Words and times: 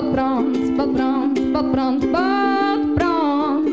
pod 0.00 0.12
prąd, 0.12 0.76
pod 0.76 0.90
prąd, 0.90 1.40
pod 1.52 1.66
prąd, 1.72 2.06
pod 2.06 2.94
prąd. 2.96 3.68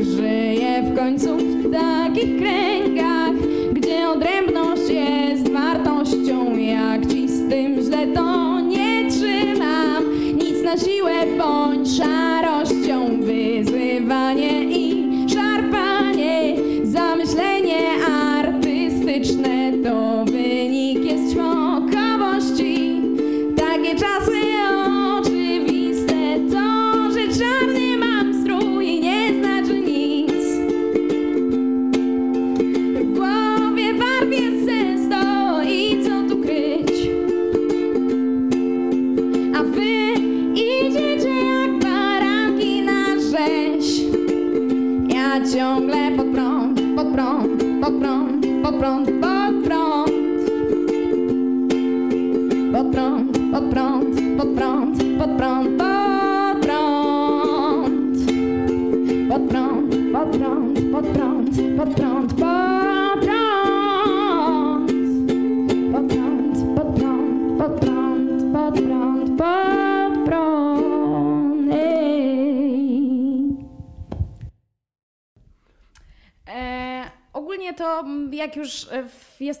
Żyję 0.00 0.82
w 0.82 0.96
końcu 0.96 1.36
w 1.36 1.72
takich 1.72 2.38
kręgach, 2.38 3.32
gdzie 3.72 4.08
odrębność 4.08 4.90
jest 4.90 5.52
wartością. 5.52 6.56
Jak 6.56 7.06
ci 7.06 7.28
z 7.28 7.48
tym 7.48 7.82
źle 7.82 8.06
to 8.06 8.60
nie 8.60 9.10
trzymam, 9.10 10.04
nic 10.34 10.64
na 10.64 10.76
siłę 10.76 11.12
bądź 11.38 11.96
szarością. 11.96 12.29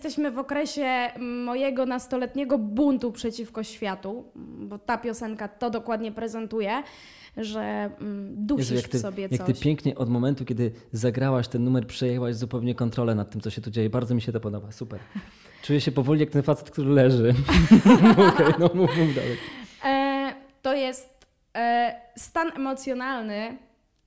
Jesteśmy 0.04 0.30
w 0.30 0.38
okresie 0.38 1.10
mojego 1.44 1.86
nastoletniego 1.86 2.58
buntu 2.58 3.12
przeciwko 3.12 3.62
światu, 3.62 4.24
bo 4.34 4.78
ta 4.78 4.98
piosenka 4.98 5.48
to 5.48 5.70
dokładnie 5.70 6.12
prezentuje, 6.12 6.82
że 7.36 7.90
mm, 8.00 8.46
dusisz 8.46 8.70
Jezu, 8.70 8.82
jak 8.82 8.90
ty, 8.90 8.98
w 8.98 9.00
sobie 9.00 9.22
jak 9.22 9.32
coś. 9.32 9.46
ty 9.46 9.54
pięknie 9.54 9.94
od 9.94 10.08
momentu, 10.08 10.44
kiedy 10.44 10.72
zagrałaś 10.92 11.48
ten 11.48 11.64
numer, 11.64 11.86
przejęłaś 11.86 12.34
zupełnie 12.34 12.74
kontrolę 12.74 13.14
nad 13.14 13.30
tym, 13.30 13.40
co 13.40 13.50
się 13.50 13.60
tu 13.60 13.70
dzieje. 13.70 13.90
Bardzo 13.90 14.14
mi 14.14 14.22
się 14.22 14.32
to 14.32 14.40
podoba, 14.40 14.72
super. 14.72 15.00
Czuję 15.62 15.80
się 15.80 15.92
powoli 15.92 16.20
jak 16.20 16.30
ten 16.30 16.42
facet, 16.42 16.70
który 16.70 16.90
leży. 16.90 17.34
Okej, 18.28 18.54
no 18.58 18.70
mów, 18.74 18.90
mów 18.98 19.14
dalej. 19.14 19.36
E, 19.84 20.34
to 20.62 20.74
jest 20.74 21.26
e, 21.56 22.00
stan 22.16 22.50
emocjonalny. 22.56 23.56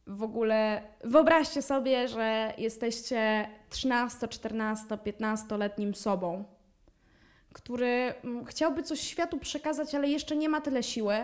W 0.07 0.23
ogóle 0.23 0.81
wyobraźcie 1.03 1.61
sobie, 1.61 2.07
że 2.07 2.53
jesteście 2.57 3.49
13, 3.69 4.27
14, 4.27 4.85
15-letnim 4.87 5.93
sobą, 5.93 6.43
który 7.53 8.13
mm, 8.23 8.45
chciałby 8.45 8.83
coś 8.83 8.99
światu 8.99 9.37
przekazać, 9.37 9.95
ale 9.95 10.09
jeszcze 10.09 10.35
nie 10.35 10.49
ma 10.49 10.61
tyle 10.61 10.83
siły, 10.83 11.15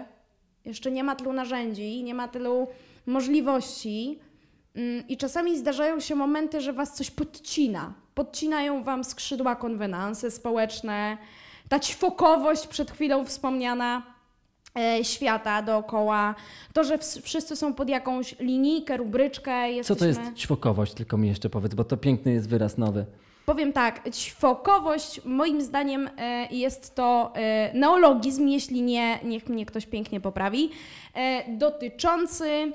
jeszcze 0.66 0.92
nie 0.92 1.04
ma 1.04 1.16
tylu 1.16 1.34
narzędzi, 1.34 2.04
nie 2.04 2.14
ma 2.14 2.28
tylu 2.28 2.68
możliwości. 3.06 4.20
Mm, 4.76 5.08
I 5.08 5.18
czasami 5.18 5.58
zdarzają 5.58 6.00
się 6.00 6.16
momenty, 6.16 6.62
że 6.62 6.74
was 6.74 6.94
coś 6.94 7.12
podcina. 7.12 7.94
Podcinają 8.14 8.84
wam 8.84 9.04
skrzydła 9.04 9.56
konwenanse 9.56 10.32
społeczne, 10.32 11.18
ta 11.70 11.80
ćwokowość 11.80 12.68
przed 12.68 12.92
chwilą 12.92 13.26
wspomniana 13.26 14.19
świata 15.04 15.62
dookoła, 15.62 16.36
to, 16.74 16.84
że 16.84 16.98
ws- 16.98 17.22
wszyscy 17.22 17.56
są 17.56 17.74
pod 17.74 17.90
jakąś 17.90 18.40
linijkę, 18.40 18.98
rubryczkę. 18.98 19.62
Co 19.62 19.68
Jesteśmy... 19.68 19.96
to 20.00 20.06
jest 20.06 20.22
ćwokowość, 20.38 20.94
tylko 20.94 21.18
mi 21.18 21.28
jeszcze 21.28 21.50
powiedz, 21.50 21.74
bo 21.76 21.84
to 21.84 21.98
piękny 21.98 22.32
jest 22.32 22.50
wyraz 22.50 22.78
nowy. 22.78 23.06
Powiem 23.46 23.74
tak, 23.74 24.10
ćwokowość 24.16 25.22
moim 25.26 25.62
zdaniem 25.62 26.10
e, 26.18 26.48
jest 26.52 26.96
to 26.96 27.32
e, 27.36 27.72
neologizm, 27.74 28.48
jeśli 28.48 28.82
nie, 28.82 29.20
niech 29.24 29.50
mnie 29.50 29.66
ktoś 29.66 29.86
pięknie 29.86 30.22
poprawi, 30.22 30.70
e, 31.14 31.44
dotyczący 31.58 32.72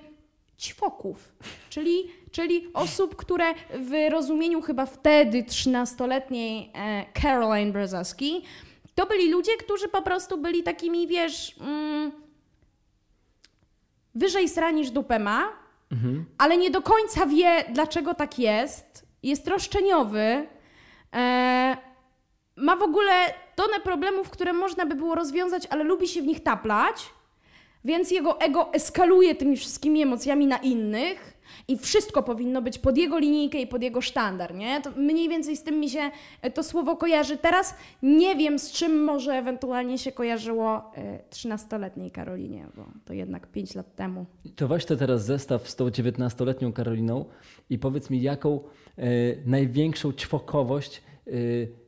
ćwoków, 0.59 1.33
czyli, 1.71 1.97
czyli 2.31 2.69
osób, 2.75 3.17
które 3.17 3.45
w 3.79 4.11
rozumieniu 4.11 4.63
chyba 4.63 4.87
wtedy 4.87 5.43
13-letniej 5.43 6.71
e, 6.75 7.05
Caroline 7.23 7.73
Brzozowski, 7.73 8.43
to 8.95 9.07
byli 9.07 9.31
ludzie, 9.31 9.57
którzy 9.57 9.89
po 9.89 10.03
prostu 10.03 10.39
byli 10.39 10.63
takimi, 10.63 11.07
wiesz, 11.07 11.57
mm, 11.61 12.13
wyżej 14.15 14.49
sra 14.49 14.71
niż 14.71 14.91
dupę 14.91 15.19
ma, 15.19 15.53
ale 16.39 16.57
nie 16.57 16.71
do 16.71 16.83
końca 16.83 17.27
wie, 17.27 17.65
dlaczego 17.73 18.15
tak 18.15 18.39
jest. 18.39 19.07
Jest 19.23 19.49
roszczeniowy. 19.49 20.47
E, 21.15 21.77
ma 22.57 22.77
w 22.77 22.83
ogóle 22.83 23.13
tonę 23.55 23.81
problemów, 23.81 24.31
które 24.31 24.53
można 24.53 24.87
by 24.87 24.95
było 24.95 25.15
rozwiązać, 25.15 25.67
ale 25.71 25.85
lubi 25.85 26.09
się 26.09 26.23
w 26.23 26.27
nich 26.27 26.43
taplać, 26.43 27.11
więc 27.85 28.11
jego 28.11 28.41
ego 28.41 28.73
eskaluje 28.73 29.35
tymi 29.35 29.57
wszystkimi 29.57 30.03
emocjami 30.03 30.47
na 30.47 30.57
innych 30.57 31.35
i 31.69 31.79
wszystko 31.79 32.23
powinno 32.23 32.63
być 32.63 32.79
pod 32.79 32.97
jego 32.97 33.19
linijkę 33.19 33.59
i 33.59 33.67
pod 33.67 33.83
jego 33.83 34.01
sztandar, 34.01 34.55
nie? 34.55 34.81
To 34.81 34.91
mniej 34.97 35.29
więcej 35.29 35.57
z 35.57 35.63
tym 35.63 35.81
mi 35.81 35.91
się 35.91 36.11
e, 36.43 36.51
to 36.51 36.63
słowo 36.63 36.97
kojarzy. 36.97 37.37
Teraz 37.37 37.75
nie 38.03 38.37
wiem, 38.37 38.59
z 38.59 38.73
czym 38.73 39.05
może 39.05 39.33
ewentualnie 39.33 39.99
się 39.99 40.13
kojarzyło 40.13 40.93
e, 40.97 41.19
13-letniej 41.31 42.11
Karolinie, 42.11 42.67
bo 42.77 42.85
to 43.05 43.13
jednak 43.13 43.47
5 43.47 43.75
lat 43.75 43.95
temu. 43.95 44.27
To 44.57 44.69
weź 44.69 44.85
to 44.85 44.97
teraz 44.97 45.25
zestaw 45.25 45.69
z 45.69 45.77
tą 45.77 45.89
19-letnią 45.89 46.73
Karoliną 46.73 47.25
i 47.71 47.79
powiedz 47.79 48.11
mi, 48.11 48.23
jaką 48.23 48.61
e, 48.99 49.03
największą 49.47 50.13
ćwokowość 50.13 51.03
e, 51.27 51.31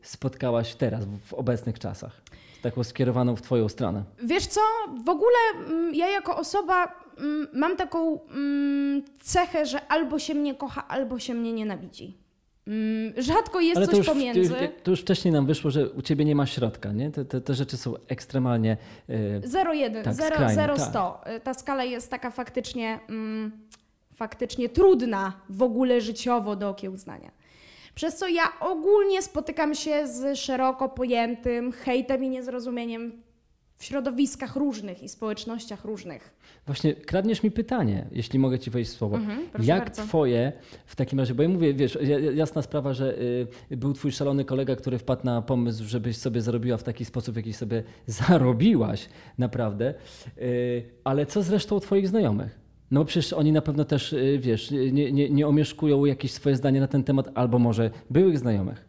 spotkałaś 0.03 0.75
teraz, 0.75 1.05
w, 1.05 1.19
w 1.19 1.35
obecnych 1.35 1.79
czasach? 1.79 2.23
Taką 2.71 2.85
skierowaną 2.85 3.37
w 3.37 3.43
twoją 3.43 3.69
stronę. 3.69 4.05
Wiesz 4.23 4.47
co, 4.47 4.61
w 5.05 5.09
ogóle 5.09 5.37
mm, 5.67 5.95
ja 5.95 6.09
jako 6.09 6.37
osoba 6.37 6.95
mm, 7.19 7.47
mam 7.53 7.77
taką 7.77 8.21
mm, 8.31 9.03
cechę, 9.21 9.67
że 9.67 9.87
albo 9.89 10.19
się 10.19 10.35
mnie 10.35 10.55
kocha, 10.55 10.89
albo 10.89 11.19
się 11.19 11.35
mnie 11.35 11.53
nienawidzi. 11.53 12.17
Rzadko 13.19 13.61
jest 13.61 13.77
Ale 13.77 13.89
coś 13.89 14.07
pomiędzy. 14.07 14.55
to, 14.55 14.57
to 14.83 14.91
już 14.91 15.01
wcześniej 15.01 15.35
nam 15.35 15.47
wyszło, 15.47 15.71
że 15.71 15.91
u 15.91 16.03
ciebie 16.03 16.25
nie 16.25 16.35
ma 16.35 16.47
środka, 16.47 16.93
nie? 16.93 17.11
Te, 17.11 17.25
te, 17.25 17.41
te 17.41 17.55
rzeczy 17.55 17.77
są 17.77 17.95
ekstremalnie... 18.09 18.77
e, 19.09 19.41
0,1, 19.41 20.05
Tak, 20.05 20.15
0, 20.15 20.35
skrajnie, 20.35 20.55
0, 20.55 20.77
tak. 20.77 20.89
100. 20.89 21.21
Ta 21.43 21.55
skala 21.55 21.85
jest 21.85 22.11
taka 22.11 22.31
faktycznie, 22.31 23.01
mm, 23.09 23.53
faktycznie 24.15 24.69
trudna 24.69 25.33
w 25.49 25.63
ogóle 25.63 26.01
życiowo 26.01 26.57
do 26.57 26.69
okiełznania. 26.69 27.31
Przez 27.97 28.17
co 28.17 28.29
ja 28.29 28.43
ogólnie 28.61 29.23
spotykam 29.23 29.75
się 29.75 30.07
z 30.09 30.39
szeroko 30.39 30.89
pojętym 30.89 31.73
hejtem 31.73 32.25
i 32.25 32.29
niezrozumieniem 32.29 33.13
w 33.77 33.85
środowiskach 33.85 34.57
różnych 34.57 35.03
i 35.03 35.09
społecznościach 35.09 35.85
różnych. 35.85 36.35
Właśnie 36.67 36.95
kradniesz 36.95 37.43
mi 37.43 37.51
pytanie, 37.51 38.07
jeśli 38.13 38.39
mogę 38.39 38.59
ci 38.59 38.71
wejść 38.71 38.91
w 38.91 38.95
słowo. 38.95 39.17
Mhm, 39.17 39.41
Jak 39.63 39.79
bardzo. 39.85 40.03
twoje 40.03 40.53
w 40.87 40.97
takim 40.97 41.19
razie, 41.19 41.35
bo 41.35 41.43
ja 41.43 41.49
mówię, 41.49 41.75
wiesz, 41.75 41.99
ja- 42.03 42.19
ja- 42.19 42.31
jasna 42.33 42.63
sprawa, 42.63 42.93
że 42.95 43.19
y, 43.71 43.77
był 43.77 43.93
twój 43.93 44.13
szalony 44.13 44.45
kolega, 44.45 44.77
który 44.77 44.99
wpadł 44.99 45.25
na 45.25 45.43
pomysł, 45.43 45.85
żebyś 45.85 46.17
sobie 46.17 46.41
zarobiła 46.41 46.77
w 46.77 46.83
taki 46.83 47.05
sposób, 47.05 47.35
w 47.35 47.37
jaki 47.37 47.53
sobie 47.53 47.83
zarobiłaś, 48.07 49.09
naprawdę. 49.39 49.95
Y, 50.39 50.85
ale 51.05 51.27
co 51.27 51.43
z 51.43 51.51
resztą 51.51 51.81
twoich 51.81 52.09
znajomych? 52.09 52.66
No 52.91 53.01
bo 53.01 53.07
przecież 53.07 53.33
oni 53.33 53.53
na 53.53 53.63
pewno 53.63 53.85
też, 53.85 54.13
y, 54.13 54.39
wiesz, 54.43 54.71
nie, 54.71 55.13
nie, 55.13 55.31
nie 55.31 55.47
omieszkują 55.47 56.05
jakieś 56.05 56.33
swoje 56.33 56.57
zdanie 56.57 56.81
na 56.81 56.89
ten 56.89 57.05
temat, 57.05 57.29
albo 57.35 57.59
może 57.59 57.91
byłych 58.11 58.39
znajomych. 58.39 58.85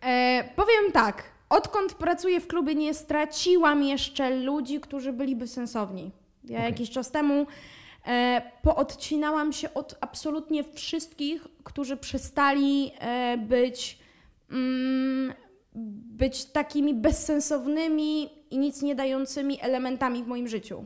E, 0.00 0.44
powiem 0.56 0.92
tak, 0.92 1.22
odkąd 1.48 1.94
pracuję 1.94 2.40
w 2.40 2.46
klubie, 2.46 2.74
nie 2.74 2.94
straciłam 2.94 3.82
jeszcze 3.82 4.30
ludzi, 4.36 4.80
którzy 4.80 5.12
byliby 5.12 5.46
sensowni. 5.46 6.10
Ja 6.44 6.58
Okej. 6.58 6.70
jakiś 6.70 6.90
czas 6.90 7.10
temu 7.10 7.46
e, 8.06 8.42
poodcinałam 8.62 9.52
się 9.52 9.74
od 9.74 9.96
absolutnie 10.00 10.64
wszystkich, 10.64 11.48
którzy 11.64 11.96
przestali 11.96 12.92
e, 13.00 13.38
być, 13.38 13.98
mm, 14.50 15.32
być 16.18 16.44
takimi 16.44 16.94
bezsensownymi 16.94 18.28
i 18.50 18.58
nic 18.58 18.82
nie 18.82 18.94
dającymi 18.94 19.58
elementami 19.60 20.22
w 20.22 20.26
moim 20.26 20.48
życiu. 20.48 20.84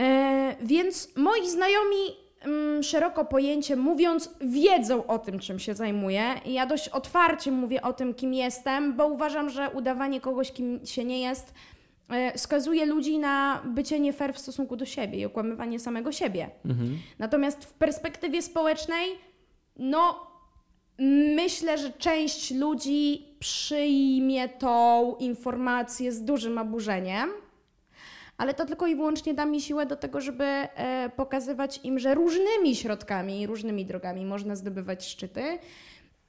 E, 0.00 0.56
więc 0.60 1.16
moi 1.16 1.48
znajomi, 1.48 1.96
mm, 2.40 2.82
szeroko 2.82 3.24
pojęcie 3.24 3.76
mówiąc, 3.76 4.30
wiedzą 4.40 5.06
o 5.06 5.18
tym, 5.18 5.38
czym 5.38 5.58
się 5.58 5.74
zajmuję. 5.74 6.34
I 6.44 6.52
ja 6.52 6.66
dość 6.66 6.88
otwarcie 6.88 7.50
mówię 7.50 7.82
o 7.82 7.92
tym, 7.92 8.14
kim 8.14 8.34
jestem, 8.34 8.96
bo 8.96 9.06
uważam, 9.06 9.50
że 9.50 9.70
udawanie 9.70 10.20
kogoś, 10.20 10.52
kim 10.52 10.86
się 10.86 11.04
nie 11.04 11.20
jest, 11.20 11.54
e, 12.10 12.38
skazuje 12.38 12.86
ludzi 12.86 13.18
na 13.18 13.62
bycie 13.64 14.00
nie 14.00 14.12
fair 14.12 14.34
w 14.34 14.38
stosunku 14.38 14.76
do 14.76 14.84
siebie 14.84 15.18
i 15.18 15.24
okłamywanie 15.24 15.78
samego 15.78 16.12
siebie. 16.12 16.50
Mhm. 16.64 16.98
Natomiast 17.18 17.64
w 17.64 17.72
perspektywie 17.72 18.42
społecznej, 18.42 19.10
no 19.76 20.26
myślę, 21.34 21.78
że 21.78 21.90
część 21.90 22.50
ludzi 22.50 23.26
przyjmie 23.38 24.48
tą 24.48 25.14
informację 25.16 26.12
z 26.12 26.24
dużym 26.24 26.58
oburzeniem. 26.58 27.30
Ale 28.38 28.54
to 28.54 28.66
tylko 28.66 28.86
i 28.86 28.96
wyłącznie 28.96 29.34
da 29.34 29.44
mi 29.44 29.60
siłę 29.60 29.86
do 29.86 29.96
tego, 29.96 30.20
żeby 30.20 30.44
e, 30.44 31.10
pokazywać 31.16 31.80
im, 31.84 31.98
że 31.98 32.14
różnymi 32.14 32.76
środkami 32.76 33.46
różnymi 33.46 33.84
drogami 33.84 34.24
można 34.24 34.56
zdobywać 34.56 35.06
szczyty. 35.06 35.58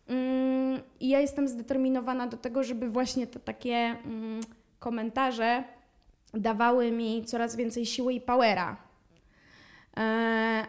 Mm, 0.07 0.81
I 0.99 1.09
ja 1.09 1.19
jestem 1.19 1.47
zdeterminowana 1.47 2.27
do 2.27 2.37
tego, 2.37 2.63
żeby 2.63 2.89
właśnie 2.89 3.27
te 3.27 3.39
takie 3.39 3.75
mm, 3.75 4.41
komentarze 4.79 5.63
dawały 6.33 6.91
mi 6.91 7.25
coraz 7.25 7.55
więcej 7.55 7.85
siły 7.85 8.13
i 8.13 8.21
powera. 8.21 8.77
E, 9.97 10.65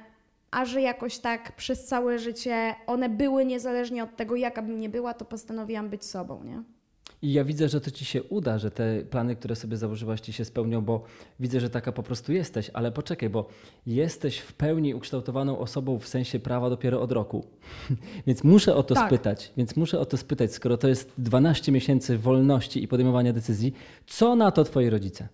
a 0.50 0.64
że 0.64 0.82
jakoś 0.82 1.18
tak 1.18 1.52
przez 1.52 1.84
całe 1.86 2.18
życie 2.18 2.74
one 2.86 3.08
były 3.08 3.44
niezależnie 3.44 4.04
od 4.04 4.16
tego, 4.16 4.36
jaka 4.36 4.62
bym 4.62 4.80
nie 4.80 4.88
była, 4.88 5.14
to 5.14 5.24
postanowiłam 5.24 5.88
być 5.88 6.04
sobą, 6.04 6.44
nie? 6.44 6.62
I 7.22 7.32
ja 7.32 7.44
widzę, 7.44 7.68
że 7.68 7.80
to 7.80 7.90
ci 7.90 8.04
się 8.04 8.22
uda, 8.22 8.58
że 8.58 8.70
te 8.70 9.02
plany, 9.02 9.36
które 9.36 9.56
sobie 9.56 9.76
założyłaś, 9.76 10.20
ci 10.20 10.32
się 10.32 10.44
spełnią, 10.44 10.80
bo 10.80 11.04
widzę, 11.40 11.60
że 11.60 11.70
taka 11.70 11.92
po 11.92 12.02
prostu 12.02 12.32
jesteś. 12.32 12.70
Ale 12.74 12.92
poczekaj, 12.92 13.30
bo 13.30 13.48
jesteś 13.86 14.38
w 14.38 14.52
pełni 14.52 14.94
ukształtowaną 14.94 15.58
osobą 15.58 15.98
w 15.98 16.08
sensie 16.08 16.38
prawa 16.38 16.70
dopiero 16.70 17.00
od 17.00 17.12
roku. 17.12 17.46
więc 18.26 18.44
muszę 18.44 18.74
o 18.74 18.82
to 18.82 18.94
Tak. 18.94 19.08
spytać. 19.08 19.52
Więc 19.56 19.76
muszę 19.76 20.00
o 20.00 20.06
to 20.06 20.16
spytać, 20.16 20.52
skoro 20.52 20.76
to 20.76 20.88
jest 20.88 21.12
12 21.18 21.72
miesięcy 21.72 22.18
wolności 22.18 22.82
i 22.82 22.88
podejmowania 22.88 23.32
decyzji, 23.32 23.74
co 24.06 24.36
na 24.36 24.50
to 24.50 24.64
twoi 24.64 24.90
rodzice? 24.90 25.28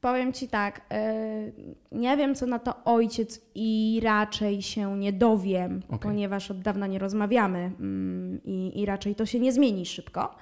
Powiem 0.00 0.32
ci 0.32 0.48
tak, 0.48 0.80
yy, 0.90 1.98
nie 1.98 2.16
wiem 2.16 2.34
co 2.34 2.46
na 2.46 2.58
to 2.58 2.74
ojciec 2.84 3.40
i 3.54 4.00
raczej 4.04 4.62
się 4.62 4.98
nie 4.98 5.12
dowiem, 5.12 5.82
Okej. 5.86 5.98
ponieważ 5.98 6.50
od 6.50 6.60
dawna 6.60 6.86
nie 6.86 6.98
rozmawiamy 6.98 7.58
mm, 7.80 8.40
i, 8.44 8.80
i 8.80 8.86
raczej 8.86 9.14
to 9.14 9.26
się 9.26 9.40
nie 9.40 9.52
zmieni 9.52 9.86
szybko. 9.86 10.34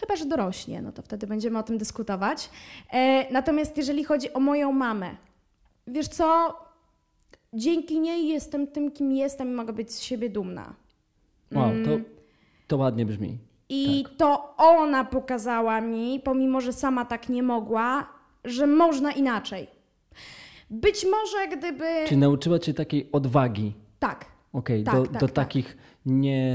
Chyba, 0.00 0.16
że 0.16 0.24
dorośnie, 0.26 0.82
no 0.82 0.92
to 0.92 1.02
wtedy 1.02 1.26
będziemy 1.26 1.58
o 1.58 1.62
tym 1.62 1.78
dyskutować. 1.78 2.50
E, 2.92 3.32
natomiast 3.32 3.76
jeżeli 3.76 4.04
chodzi 4.04 4.32
o 4.32 4.40
moją 4.40 4.72
mamę, 4.72 5.10
wiesz 5.86 6.08
co, 6.08 6.54
dzięki 7.52 8.00
niej 8.00 8.28
jestem 8.28 8.66
tym, 8.66 8.90
kim 8.90 9.12
jestem 9.12 9.48
i 9.48 9.52
mogę 9.52 9.72
być 9.72 9.92
z 9.92 10.00
siebie 10.00 10.30
dumna. 10.30 10.74
Wow, 11.52 11.70
to, 11.84 11.90
Mm. 11.90 12.04
to 12.68 12.76
ładnie 12.76 13.06
brzmi. 13.06 13.38
I 13.68 14.04
to 14.16 14.54
ona 14.56 15.04
pokazała 15.04 15.80
mi, 15.80 16.20
pomimo 16.24 16.60
że 16.60 16.72
sama 16.72 17.04
tak 17.04 17.28
nie 17.28 17.42
mogła, 17.42 18.06
że 18.44 18.66
można 18.66 19.12
inaczej. 19.12 19.66
Być 20.70 21.06
może 21.10 21.56
gdyby. 21.56 22.04
Czy 22.08 22.16
nauczyła 22.16 22.58
cię 22.58 22.74
takiej 22.74 23.08
odwagi? 23.12 23.74
Tak. 23.98 24.26
Okej, 24.52 24.84
Tak, 24.84 24.94
do, 24.94 25.02
tak, 25.02 25.12
do 25.12 25.26
tak. 25.26 25.30
takich 25.30 25.76
nie, 26.06 26.54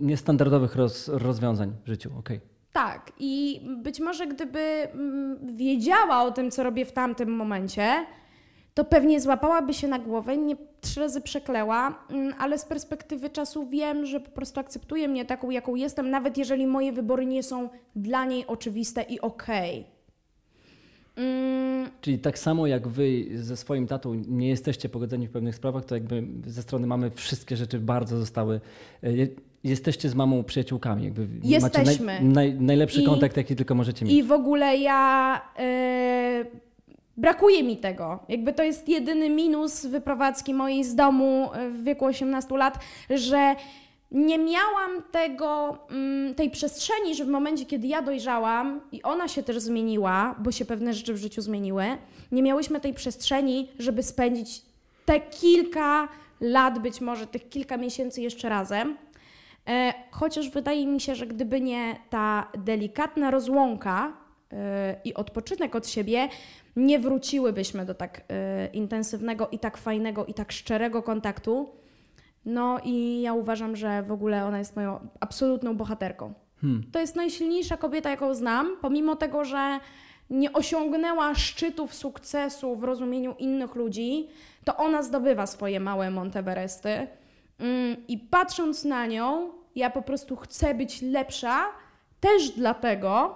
niestandardowych 0.00 0.76
roz, 0.76 1.08
rozwiązań 1.08 1.72
w 1.84 1.88
życiu. 1.88 2.10
Okej. 2.18 2.40
Tak. 2.72 3.12
I 3.18 3.60
być 3.82 4.00
może 4.00 4.26
gdyby 4.26 4.58
mm, 4.60 5.56
wiedziała 5.56 6.22
o 6.22 6.30
tym, 6.30 6.50
co 6.50 6.62
robię 6.62 6.84
w 6.84 6.92
tamtym 6.92 7.36
momencie, 7.36 8.06
to 8.74 8.84
pewnie 8.84 9.20
złapałaby 9.20 9.74
się 9.74 9.88
na 9.88 9.98
głowę, 9.98 10.36
nie 10.36 10.56
trzy 10.80 11.00
razy 11.00 11.20
przekleła, 11.20 12.04
mm, 12.10 12.34
ale 12.38 12.58
z 12.58 12.64
perspektywy 12.64 13.30
czasu 13.30 13.66
wiem, 13.66 14.06
że 14.06 14.20
po 14.20 14.30
prostu 14.30 14.60
akceptuje 14.60 15.08
mnie 15.08 15.24
taką, 15.24 15.50
jaką 15.50 15.74
jestem, 15.74 16.10
nawet 16.10 16.38
jeżeli 16.38 16.66
moje 16.66 16.92
wybory 16.92 17.26
nie 17.26 17.42
są 17.42 17.68
dla 17.96 18.24
niej 18.24 18.46
oczywiste 18.46 19.02
i 19.02 19.20
okej. 19.20 19.86
Mm, 21.16 21.90
Czyli 22.00 22.18
tak 22.18 22.38
samo 22.38 22.66
jak 22.66 22.88
wy 22.88 23.24
ze 23.34 23.56
swoim 23.56 23.86
tatą 23.86 24.14
nie 24.28 24.48
jesteście 24.48 24.88
pogodzeni 24.88 25.26
w 25.28 25.30
pewnych 25.30 25.54
sprawach, 25.54 25.84
to 25.84 25.94
jakby 25.94 26.22
ze 26.46 26.62
strony 26.62 26.86
mamy 26.86 27.10
wszystkie 27.10 27.56
rzeczy 27.56 27.78
bardzo 27.78 28.18
zostały. 28.18 28.60
e, 29.02 29.12
je- 29.12 29.28
Jesteście 29.64 30.08
z 30.08 30.14
mamą 30.14 30.44
przyjaciółkami. 30.44 31.04
Jakby 31.04 31.26
Jesteśmy. 31.42 32.06
Naj, 32.06 32.24
naj, 32.24 32.54
najlepszy 32.54 33.02
I- 33.02 33.04
kontakt, 33.06 33.36
jaki 33.36 33.56
tylko 33.56 33.74
możecie 33.74 34.04
mieć. 34.04 34.14
I 34.14 34.22
w 34.22 34.32
ogóle 34.32 34.76
ja. 34.76 35.40
e, 35.58 36.44
brakuje 37.16 37.62
mi 37.62 37.76
tego. 37.76 38.18
Jakby 38.28 38.52
to 38.52 38.62
jest 38.62 38.88
jedyny 38.88 39.30
minus 39.30 39.86
wyprowadzki 39.86 40.54
mojej 40.54 40.84
z 40.84 40.94
domu 40.94 41.50
e, 41.54 41.70
w 41.70 41.84
wieku 41.84 42.04
18 42.04 42.56
lat, 42.56 42.78
że 43.10 43.54
nie 44.12 44.38
miałam 44.38 45.02
tego, 45.10 45.78
mm, 45.90 46.34
tej 46.34 46.50
przestrzeni, 46.50 47.14
że 47.14 47.24
w 47.24 47.28
momencie, 47.28 47.66
kiedy 47.66 47.86
ja 47.86 48.02
dojrzałam 48.02 48.80
i 48.92 49.02
ona 49.02 49.28
się 49.28 49.42
też 49.42 49.58
zmieniła, 49.58 50.34
bo 50.38 50.52
się 50.52 50.64
pewne 50.64 50.94
rzeczy 50.94 51.14
w 51.14 51.16
życiu 51.16 51.42
zmieniły, 51.42 51.84
nie 52.32 52.42
miałyśmy 52.42 52.80
tej 52.80 52.94
przestrzeni, 52.94 53.68
żeby 53.78 54.02
spędzić 54.02 54.62
te 55.04 55.20
kilka 55.20 56.08
lat, 56.40 56.78
być 56.78 57.00
może 57.00 57.26
tych 57.26 57.48
kilka 57.48 57.76
miesięcy 57.76 58.22
jeszcze 58.22 58.48
razem. 58.48 58.96
E, 59.68 59.94
chociaż 60.10 60.50
wydaje 60.50 60.86
mi 60.86 61.00
się, 61.00 61.14
że 61.14 61.26
gdyby 61.26 61.60
nie 61.60 61.96
ta 62.10 62.48
delikatna 62.58 63.30
rozłąka 63.30 64.12
e, 64.52 64.96
i 65.04 65.14
odpoczynek 65.14 65.76
od 65.76 65.88
siebie, 65.88 66.28
nie 66.76 66.98
wróciłybyśmy 66.98 67.86
do 67.86 67.94
tak 67.94 68.20
e, 68.28 68.66
intensywnego 68.66 69.48
i 69.48 69.58
tak 69.58 69.76
fajnego 69.76 70.26
i 70.26 70.34
tak 70.34 70.52
szczerego 70.52 71.02
kontaktu. 71.02 71.81
No 72.44 72.78
i 72.84 73.20
ja 73.22 73.32
uważam, 73.32 73.76
że 73.76 74.02
w 74.02 74.12
ogóle 74.12 74.44
ona 74.44 74.58
jest 74.58 74.76
moją 74.76 75.08
absolutną 75.20 75.76
bohaterką. 75.76 76.34
Hmm. 76.60 76.82
To 76.92 76.98
jest 76.98 77.16
najsilniejsza 77.16 77.76
kobieta, 77.76 78.10
jaką 78.10 78.34
znam, 78.34 78.76
pomimo 78.80 79.16
tego, 79.16 79.44
że 79.44 79.80
nie 80.30 80.52
osiągnęła 80.52 81.34
szczytów 81.34 81.94
sukcesu 81.94 82.76
w 82.76 82.84
rozumieniu 82.84 83.34
innych 83.38 83.74
ludzi, 83.74 84.28
to 84.64 84.76
ona 84.76 85.02
zdobywa 85.02 85.46
swoje 85.46 85.80
małe 85.80 86.10
Monteveresty. 86.10 87.06
Mm, 87.58 87.96
I 88.08 88.18
patrząc 88.18 88.84
na 88.84 89.06
nią, 89.06 89.50
ja 89.76 89.90
po 89.90 90.02
prostu 90.02 90.36
chcę 90.36 90.74
być 90.74 91.02
lepsza, 91.02 91.64
też 92.20 92.50
dlatego, 92.50 93.34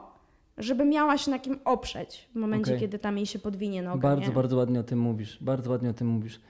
żeby 0.58 0.84
miała 0.84 1.18
się 1.18 1.30
na 1.30 1.38
kim 1.38 1.58
oprzeć 1.64 2.28
w 2.34 2.38
momencie, 2.38 2.70
Okej. 2.70 2.80
kiedy 2.80 2.98
tam 2.98 3.16
jej 3.16 3.26
się 3.26 3.38
podwinie 3.38 3.82
noga. 3.82 4.08
Bardzo, 4.08 4.28
nie? 4.28 4.34
bardzo 4.34 4.56
ładnie 4.56 4.80
o 4.80 4.82
tym 4.82 4.98
mówisz. 4.98 5.38
Bardzo 5.40 5.70
ładnie 5.70 5.90
o 5.90 5.94
tym 5.94 6.08
mówisz. 6.08 6.40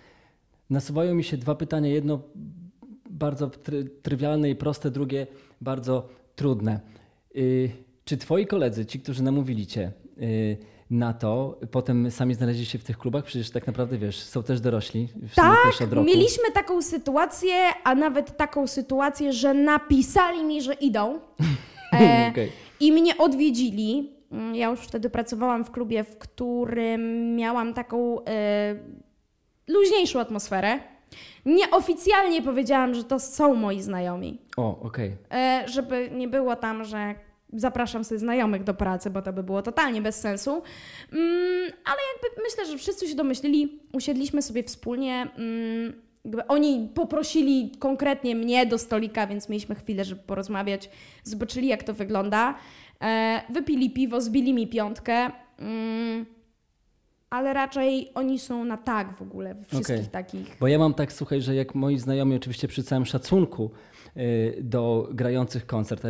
Nasuwają 0.71 1.15
mi 1.15 1.25
się 1.25 1.37
dwa 1.37 1.55
pytania. 1.55 1.89
Jedno 1.91 2.21
bardzo 3.11 3.51
try, 3.51 3.85
trywialne 4.03 4.51
i 4.51 4.57
proste, 4.57 4.91
drugie 4.91 5.27
bardzo 5.61 6.09
trudne. 6.37 6.81
Y, 7.37 7.71
czy 8.05 8.17
twoi 8.17 8.47
koledzy, 8.47 8.87
ci, 8.87 9.01
którzy 9.01 9.23
namówili 9.23 9.67
cię 9.67 9.93
y, 10.23 10.57
na 10.91 11.13
to, 11.15 11.61
potem 11.71 12.11
sami 12.11 12.35
znaleźli 12.35 12.67
się 12.67 12.79
w 12.79 12.85
tych 12.85 12.99
klubach? 12.99 13.25
Przecież 13.25 13.51
tak 13.51 13.67
naprawdę, 13.67 13.99
wiesz, 13.99 14.21
są 14.23 14.43
też 14.43 14.61
dorośli. 14.61 15.09
Sumie 15.09 15.89
też. 15.89 16.07
Mieliśmy 16.07 16.53
taką 16.55 16.83
sytuację, 16.83 17.55
a 17.85 17.95
nawet 17.95 18.37
taką 18.37 18.67
sytuację, 18.67 19.33
że 19.33 19.55
napisali 19.55 20.45
mi, 20.45 20.63
że 20.63 20.75
idą. 20.75 21.19
E, 21.93 22.29
Okej. 22.33 22.53
I 22.81 22.93
mnie 22.93 23.19
odwiedzili. 23.19 24.11
Mm, 24.33 24.55
Ja 24.55 24.71
już 24.71 24.81
wtedy 24.81 25.11
pracowałam 25.11 25.65
w 25.65 25.71
klubie, 25.71 26.05
w 26.05 26.19
którym 26.19 27.37
miałam 27.37 27.75
taką 27.75 28.25
e, 28.25 28.77
luźniejszą 29.69 30.21
atmosferę. 30.21 30.79
Nieoficjalnie 31.47 32.43
powiedziałam, 32.43 32.95
że 32.95 33.05
to 33.05 33.21
są 33.21 33.55
moi 33.55 33.81
znajomi. 33.81 34.39
O, 34.57 34.81
okej. 34.81 35.17
E, 35.33 35.65
żeby 35.67 36.11
nie 36.15 36.29
było 36.29 36.57
tam, 36.57 36.85
że 36.85 37.15
zapraszam 37.53 38.05
sobie 38.05 38.19
znajomych 38.19 38.65
do 38.65 38.75
pracy, 38.75 39.11
bo 39.11 39.23
to 39.23 39.33
by 39.33 39.43
było 39.43 39.63
totalnie 39.63 40.03
bez 40.03 40.21
sensu. 40.21 40.51
Mm, 41.13 41.73
ale 41.85 41.99
jakby 42.13 42.43
myślę, 42.43 42.67
że 42.67 42.79
wszyscy 42.79 43.09
się 43.09 43.15
domyślili, 43.15 43.81
usiedliśmy 43.93 44.43
sobie 44.43 44.63
wspólnie. 44.63 45.27
Mm, 45.39 46.03
oni 46.49 46.89
poprosili 46.95 47.73
konkretnie 47.79 48.35
mnie 48.35 48.67
do 48.67 48.79
stolika, 48.79 49.27
więc 49.27 49.49
mieliśmy 49.49 49.75
chwilę, 49.75 50.05
żeby 50.05 50.21
porozmawiać. 50.23 50.91
Zobaczyli, 51.23 51.69
jak 51.69 51.83
to 51.83 51.95
wygląda. 51.95 52.55
E, 53.03 53.43
wypili 53.51 53.91
piwo, 53.91 54.21
zbili 54.21 54.55
mi 54.55 54.67
piątkę. 54.67 55.31
Mm, 55.59 56.27
ale 57.37 57.53
raczej 57.53 58.11
oni 58.15 58.39
są 58.39 58.65
na 58.65 58.77
tak 58.77 59.13
w 59.17 59.23
ogóle 59.23 59.55
we 59.55 59.65
wszystkich 59.65 59.97
Okej. 59.97 60.09
takich. 60.09 60.57
Bo 60.61 60.69
ja 60.69 60.79
mam 60.79 60.95
tak, 60.95 61.13
słuchaj, 61.13 61.43
że 61.43 61.55
jak 61.55 61.75
moi 61.75 61.99
znajomi, 61.99 62.37
oczywiście 62.37 62.69
przy 62.69 62.83
całym 62.83 63.07
szacunku 63.07 63.71
do 64.61 65.09
grających 65.13 65.67
koncert, 65.67 66.03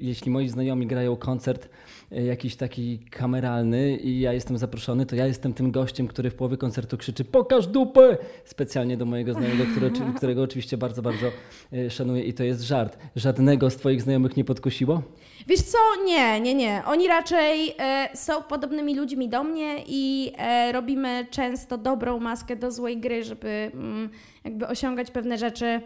jeśli 0.00 0.30
moi 0.30 0.48
znajomi 0.48 0.86
grają 0.86 1.16
koncert 1.16 1.68
y, 2.12 2.22
jakiś 2.22 2.56
taki 2.56 2.98
kameralny 2.98 3.96
i 3.96 4.20
ja 4.20 4.32
jestem 4.32 4.58
zaproszony, 4.58 5.06
to 5.06 5.16
ja 5.16 5.26
jestem 5.26 5.54
tym 5.54 5.70
gościem, 5.70 6.08
który 6.08 6.30
w 6.30 6.34
połowie 6.34 6.56
koncertu 6.56 6.98
krzyczy 6.98 7.24
pokaż 7.24 7.66
dupę! 7.66 8.18
Specjalnie 8.44 8.96
do 8.96 9.04
mojego 9.06 9.32
znajomego, 9.32 9.64
którego 10.16 10.42
oczywiście 10.42 10.76
bardzo, 10.76 11.02
bardzo 11.02 11.26
y, 11.72 11.90
szanuję 11.90 12.22
i 12.22 12.34
to 12.34 12.44
jest 12.44 12.62
żart. 12.62 12.98
Żadnego 13.16 13.70
z 13.70 13.76
twoich 13.76 14.02
znajomych 14.02 14.36
nie 14.36 14.44
podkusiło? 14.44 15.02
Wiesz 15.46 15.62
co? 15.62 15.78
Nie, 16.04 16.40
nie, 16.40 16.54
nie. 16.54 16.82
Oni 16.86 17.08
raczej 17.08 17.74
e, 17.78 18.08
są 18.14 18.42
podobnymi 18.42 18.94
ludźmi 18.94 19.28
do 19.28 19.44
mnie 19.44 19.76
i 19.86 20.32
e, 20.38 20.72
robimy 20.72 21.26
często 21.30 21.78
dobrą 21.78 22.20
maskę 22.20 22.56
do 22.56 22.70
złej 22.70 22.98
gry, 22.98 23.24
żeby 23.24 23.70
mm, 23.74 24.10
jakby 24.44 24.66
osiągać 24.66 25.10
pewne 25.10 25.38
rzeczy, 25.38 25.80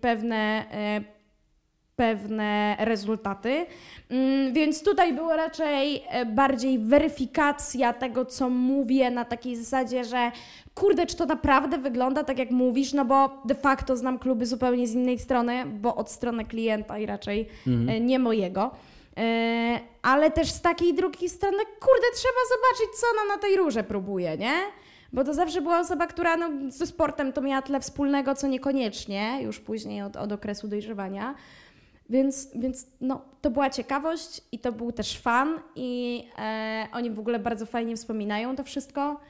pewne 0.00 0.64
e, 0.72 1.00
pewne 1.96 2.76
rezultaty. 2.80 3.66
Mm, 4.10 4.52
Więc 4.52 4.82
tutaj 4.82 5.12
było 5.12 5.36
raczej 5.36 6.02
e, 6.08 6.26
bardziej 6.26 6.78
weryfikacja 6.78 7.92
tego, 7.92 8.24
co 8.24 8.50
mówię, 8.50 9.10
na 9.10 9.24
takiej 9.24 9.56
zasadzie, 9.56 10.04
że 10.04 10.32
kurde, 10.74 11.06
czy 11.06 11.16
to 11.16 11.26
naprawdę 11.26 11.78
wygląda 11.78 12.24
tak, 12.24 12.38
jak 12.38 12.50
mówisz, 12.50 12.92
no 12.92 13.04
bo 13.04 13.30
de 13.44 13.54
facto 13.54 13.96
znam 13.96 14.18
kluby 14.18 14.46
zupełnie 14.46 14.86
z 14.86 14.94
innej 14.94 15.18
strony, 15.18 15.66
bo 15.66 15.96
od 15.96 16.10
strony 16.10 16.44
klienta 16.44 16.98
i 16.98 17.06
raczej 17.06 17.48
e, 17.88 18.00
nie 18.00 18.18
mojego. 18.18 18.70
Ale 20.02 20.30
też 20.30 20.50
z 20.50 20.60
takiej 20.60 20.94
drugiej 20.94 21.28
strony, 21.28 21.58
kurde, 21.58 22.06
trzeba 22.14 22.40
zobaczyć, 22.54 23.00
co 23.00 23.06
ona 23.14 23.34
na 23.34 23.40
tej 23.40 23.56
rurze 23.56 23.84
próbuje, 23.84 24.36
nie? 24.36 24.54
Bo 25.12 25.24
to 25.24 25.34
zawsze 25.34 25.62
była 25.62 25.80
osoba, 25.80 26.06
która 26.06 26.36
no, 26.36 26.50
ze 26.68 26.86
sportem 26.86 27.32
to 27.32 27.40
miała 27.40 27.62
tyle 27.62 27.80
wspólnego, 27.80 28.34
co 28.34 28.46
niekoniecznie, 28.48 29.38
już 29.42 29.60
później 29.60 30.02
od, 30.02 30.16
od 30.16 30.32
okresu 30.32 30.68
dojrzewania. 30.68 31.34
Więc, 32.10 32.50
więc 32.54 32.86
no, 33.00 33.24
to 33.40 33.50
była 33.50 33.70
ciekawość 33.70 34.40
i 34.52 34.58
to 34.58 34.72
był 34.72 34.92
też 34.92 35.18
fan 35.18 35.58
i 35.76 36.24
e, 36.38 36.86
oni 36.92 37.10
w 37.10 37.18
ogóle 37.18 37.38
bardzo 37.38 37.66
fajnie 37.66 37.96
wspominają 37.96 38.56
to 38.56 38.64
wszystko. 38.64 39.20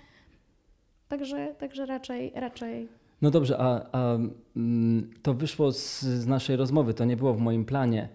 Także, 1.09 1.55
także 1.59 1.87
raczej, 1.87 2.33
raczej 2.35 2.89
No 3.23 3.31
dobrze, 3.31 3.59
a, 3.59 3.87
a 3.93 4.19
mm, 4.57 5.11
to 5.23 5.35
wyszło 5.35 5.73
z, 5.73 6.01
z 6.01 6.27
naszej 6.27 6.57
rozmowy, 6.57 6.95
to 6.95 7.05
nie 7.05 7.17
było 7.17 7.35
w 7.35 7.41
moim 7.41 7.65
planie. 7.65 8.09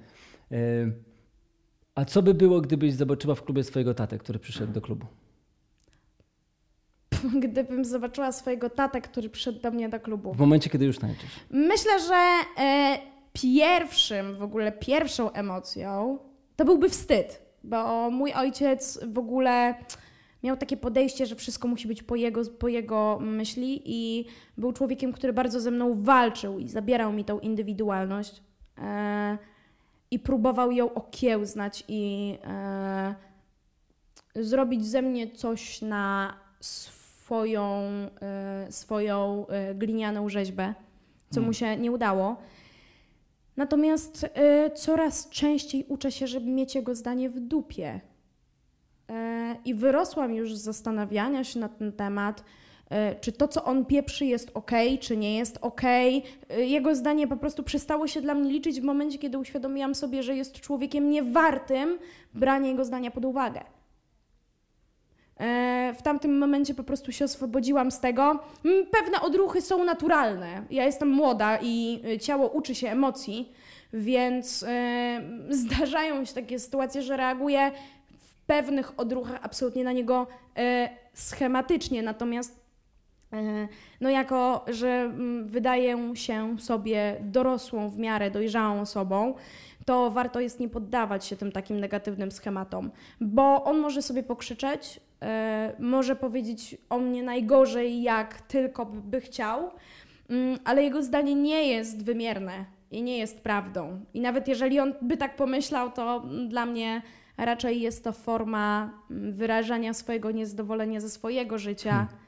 Y, 0.52 0.92
A 1.96 2.06
co 2.06 2.22
by 2.22 2.34
było, 2.34 2.62
gdybyś 2.62 2.94
zobaczyła 2.94 3.36
w 3.36 3.44
klubie 3.44 3.64
swojego 3.64 3.94
tatę, 3.94 4.18
który 4.18 4.40
przyszedł 4.40 4.74
do 4.74 4.82
klubu? 4.82 5.06
gdybym 7.44 7.86
zobaczyła 7.86 8.32
swojego 8.32 8.70
tatę, 8.70 9.02
który 9.02 9.30
przyszedł 9.30 9.60
do 9.60 9.72
mnie 9.72 9.90
do 9.90 10.00
klubu. 10.00 10.34
W 10.34 10.40
momencie, 10.40 10.70
kiedy 10.70 10.86
już 10.86 10.98
tańczysz. 11.00 11.32
Myślę, 11.50 12.00
że 12.00 12.40
e, 12.64 12.98
pierwszym, 13.34 14.36
w 14.38 14.44
ogóle 14.44 14.72
pierwszą 14.72 15.32
emocją 15.32 16.18
to 16.56 16.66
byłby 16.66 16.90
wstyd, 16.90 17.42
bo 17.64 18.10
mój 18.12 18.34
ojciec 18.34 19.00
w 19.14 19.18
ogóle 19.18 19.76
miał 20.44 20.58
takie 20.58 20.78
podejście, 20.78 21.26
że 21.26 21.36
wszystko 21.36 21.68
musi 21.68 21.88
być 21.88 22.04
po 22.04 22.16
jego, 22.16 22.46
po 22.46 22.68
jego 22.68 23.20
myśli 23.22 23.82
i 23.86 24.26
był 24.58 24.74
człowiekiem, 24.74 25.14
który 25.14 25.34
bardzo 25.34 25.60
ze 25.60 25.72
mną 25.72 26.04
walczył 26.04 26.60
i 26.60 26.68
zabierał 26.70 27.14
mi 27.14 27.26
tą 27.26 27.40
indywidualność 27.40 28.42
e, 28.78 29.38
i 30.12 30.20
próbował 30.20 30.72
ją 30.72 30.94
okiełznać 30.94 31.84
i 31.88 32.34
e, 32.44 33.16
zrobić 34.36 34.86
ze 34.86 35.02
mnie 35.02 35.32
coś 35.32 35.82
na 35.82 36.34
swoją, 37.28 37.82
e, 38.22 38.68
swoją 38.70 39.48
e, 39.48 39.76
glinianą 39.76 40.30
rzeźbę, 40.30 40.74
co 41.30 41.42
mu 41.42 41.54
się 41.54 41.78
nie 41.78 41.92
udało. 41.92 42.36
Natomiast 43.58 44.26
e, 44.34 44.72
coraz 44.72 45.30
częściej 45.30 45.86
uczę 45.88 46.12
się, 46.12 46.28
żeby 46.28 46.46
mieć 46.46 46.76
jego 46.76 46.96
zdanie 46.96 47.30
w 47.30 47.40
dupie. 47.40 48.00
I 49.66 49.74
wyrosłam 49.74 50.34
już 50.34 50.56
z 50.56 50.62
zastanawiania 50.62 51.44
się 51.44 51.60
na 51.60 51.70
ten 51.70 51.92
temat, 51.92 52.44
czy 53.22 53.32
to, 53.32 53.48
co 53.48 53.64
on 53.64 53.86
pieprzy, 53.86 54.26
jest 54.26 54.52
ok, 54.54 54.72
czy 55.00 55.18
nie 55.18 55.38
jest 55.38 55.58
ok. 55.62 55.82
Jego 56.58 56.96
zdanie 56.96 57.28
po 57.28 57.38
prostu 57.38 57.64
przestało 57.64 58.08
się 58.08 58.22
dla 58.22 58.36
mnie 58.36 58.52
liczyć 58.52 58.82
w 58.82 58.84
momencie, 58.84 59.18
kiedy 59.18 59.38
uświadomiłam 59.38 59.96
sobie, 59.96 60.24
że 60.24 60.36
jest 60.36 60.62
człowiekiem 60.62 61.10
niewartym 61.10 62.00
brania 62.34 62.68
jego 62.68 62.86
zdania 62.86 63.12
pod 63.12 63.26
uwagę. 63.26 63.77
E, 65.40 65.94
W 65.98 66.02
tamtym 66.02 66.38
momencie 66.38 66.74
po 66.74 66.84
prostu 66.84 67.12
się 67.12 67.26
oswobodziłam 67.26 67.92
z 67.92 68.00
tego. 68.00 68.40
Mm, 68.66 68.86
Pewne 68.92 69.22
odruchy 69.22 69.62
są 69.62 69.84
naturalne. 69.84 70.64
Ja 70.70 70.86
jestem 70.86 71.10
młoda 71.10 71.58
i 71.62 72.02
y, 72.16 72.20
ciało 72.20 72.50
uczy 72.50 72.76
się 72.76 72.90
emocji, 72.90 73.52
więc 73.94 74.64
e, 74.64 75.22
zdarzają 75.50 76.26
się 76.26 76.34
takie 76.34 76.60
sytuacje, 76.60 77.02
że 77.02 77.18
reaguję 77.18 77.72
w 78.20 78.34
pewnych 78.48 79.00
odruchach 79.00 79.40
absolutnie 79.44 79.84
na 79.84 79.92
niego 79.92 80.28
e, 80.58 80.90
schematycznie. 81.14 82.02
Natomiast 82.04 82.56
e, 82.56 82.67
no 84.02 84.10
jako, 84.10 84.66
że 84.68 84.88
mm, 84.88 85.48
wydaję 85.48 86.16
się 86.16 86.60
sobie 86.60 87.16
dorosłą 87.22 87.90
w 87.90 87.98
miarę 87.98 88.32
dojrzałą 88.32 88.82
osobą, 88.82 89.34
to 89.86 90.12
warto 90.12 90.40
jest 90.40 90.60
nie 90.60 90.70
poddawać 90.70 91.26
się 91.26 91.36
tym 91.36 91.52
takim 91.52 91.80
negatywnym 91.80 92.32
schematom, 92.32 92.92
bo 93.22 93.64
on 93.64 93.80
może 93.80 94.02
sobie 94.02 94.24
pokrzyczeć, 94.24 95.00
e, 95.22 95.74
może 95.80 96.16
powiedzieć 96.16 96.78
o 96.90 97.00
mnie 97.00 97.24
najgorzej, 97.24 98.02
jak 98.02 98.42
tylko 98.42 98.86
by, 98.86 99.22
chciał, 99.22 99.72
mm, 100.30 100.60
ale 100.66 100.84
jego 100.84 101.04
zdanie 101.04 101.36
nie 101.36 101.68
jest 101.68 102.06
wymierne 102.06 102.66
i 102.92 103.02
nie 103.02 103.18
jest 103.18 103.42
prawdą. 103.42 104.00
I 104.14 104.22
nawet 104.22 104.48
jeżeli 104.48 104.80
on 104.80 104.94
by 105.02 105.18
tak 105.18 105.36
pomyślał, 105.36 105.92
to 105.92 106.24
mm, 106.24 106.50
dla 106.50 106.66
mnie 106.66 107.02
raczej 107.38 107.82
jest 107.82 108.04
to 108.04 108.12
forma 108.12 108.92
wyrażania 109.10 109.94
swojego 109.94 110.32
niezadowolenia 110.32 111.00
ze 111.00 111.10
swojego 111.10 111.58
życia. 111.58 112.08
E, 112.14 112.27